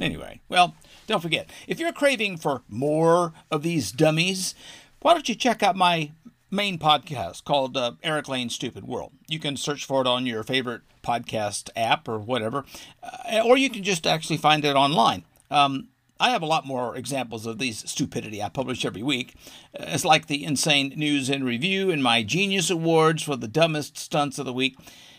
Anyway, 0.00 0.40
well, 0.48 0.74
don't 1.06 1.20
forget, 1.20 1.48
if 1.68 1.78
you're 1.78 1.92
craving 1.92 2.36
for 2.36 2.62
more 2.68 3.32
of 3.50 3.62
these 3.62 3.92
dummies, 3.92 4.54
why 5.00 5.12
don't 5.12 5.28
you 5.28 5.34
check 5.34 5.62
out 5.62 5.76
my 5.76 6.10
main 6.50 6.78
podcast 6.78 7.44
called 7.44 7.76
uh, 7.76 7.92
Eric 8.02 8.28
Lane's 8.28 8.54
Stupid 8.54 8.84
World? 8.84 9.12
You 9.28 9.38
can 9.38 9.56
search 9.56 9.84
for 9.84 10.00
it 10.00 10.06
on 10.06 10.26
your 10.26 10.42
favorite 10.42 10.82
podcast 11.02 11.70
app 11.76 12.08
or 12.08 12.18
whatever, 12.18 12.64
uh, 13.02 13.42
or 13.44 13.56
you 13.56 13.70
can 13.70 13.84
just 13.84 14.06
actually 14.06 14.38
find 14.38 14.64
it 14.64 14.74
online. 14.74 15.24
Um, 15.50 15.88
I 16.24 16.30
have 16.30 16.40
a 16.40 16.46
lot 16.46 16.64
more 16.64 16.96
examples 16.96 17.44
of 17.44 17.58
these 17.58 17.86
stupidity 17.86 18.42
I 18.42 18.48
publish 18.48 18.86
every 18.86 19.02
week. 19.02 19.34
Uh, 19.78 19.84
it's 19.88 20.06
like 20.06 20.26
the 20.26 20.42
insane 20.42 20.94
news 20.96 21.28
and 21.28 21.44
review 21.44 21.90
and 21.90 22.02
my 22.02 22.22
genius 22.22 22.70
awards 22.70 23.22
for 23.22 23.36
the 23.36 23.46
dumbest 23.46 23.98
stunts 23.98 24.38
of 24.38 24.46
the 24.46 24.52
week. 24.54 24.78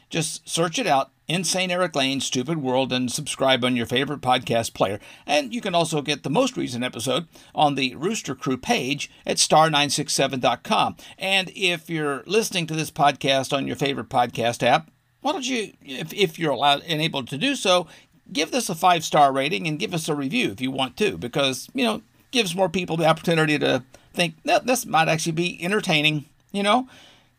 Just 0.09 0.49
search 0.49 0.79
it 0.79 0.87
out, 0.87 1.11
Insane 1.27 1.69
Eric 1.69 1.95
Lane, 1.95 2.21
Stupid 2.21 2.57
World, 2.57 2.91
and 2.91 3.11
subscribe 3.11 3.63
on 3.63 3.75
your 3.75 3.85
favorite 3.85 4.21
podcast 4.21 4.73
player. 4.73 4.99
And 5.27 5.53
you 5.53 5.61
can 5.61 5.75
also 5.75 6.01
get 6.01 6.23
the 6.23 6.31
most 6.31 6.57
recent 6.57 6.83
episode 6.83 7.27
on 7.53 7.75
the 7.75 7.93
Rooster 7.93 8.33
Crew 8.33 8.57
page 8.57 9.11
at 9.27 9.37
star967.com. 9.37 10.95
And 11.19 11.51
if 11.55 11.87
you're 11.87 12.23
listening 12.25 12.65
to 12.65 12.75
this 12.75 12.89
podcast 12.89 13.55
on 13.55 13.67
your 13.67 13.75
favorite 13.75 14.09
podcast 14.09 14.63
app, 14.63 14.89
why 15.21 15.33
don't 15.33 15.47
you, 15.47 15.73
if, 15.83 16.11
if 16.15 16.39
you're 16.39 16.51
allowed 16.51 16.81
and 16.87 16.99
able 16.99 17.23
to 17.25 17.37
do 17.37 17.55
so, 17.55 17.85
give 18.31 18.51
this 18.51 18.69
a 18.69 18.75
five 18.75 19.03
star 19.03 19.31
rating 19.31 19.67
and 19.67 19.79
give 19.79 19.93
us 19.93 20.09
a 20.09 20.15
review 20.15 20.51
if 20.51 20.61
you 20.61 20.71
want 20.71 20.97
to, 20.97 21.17
because, 21.17 21.69
you 21.73 21.83
know, 21.83 22.01
gives 22.31 22.55
more 22.55 22.69
people 22.69 22.97
the 22.97 23.05
opportunity 23.05 23.57
to 23.59 23.83
think 24.13 24.35
that 24.43 24.65
this 24.65 24.85
might 24.85 25.07
actually 25.07 25.31
be 25.31 25.63
entertaining, 25.63 26.25
you 26.51 26.63
know, 26.63 26.87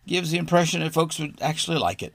gives 0.07 0.31
the 0.31 0.39
impression 0.39 0.81
that 0.81 0.93
folks 0.93 1.19
would 1.19 1.37
actually 1.41 1.79
like 1.79 2.03
it. 2.03 2.15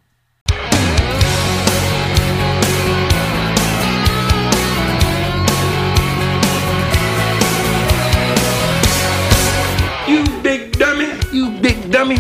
You 10.08 10.24
big 10.42 10.78
dummy. 10.78 11.10
You 11.32 11.52
big 11.62 11.92
dummy. 11.92 12.18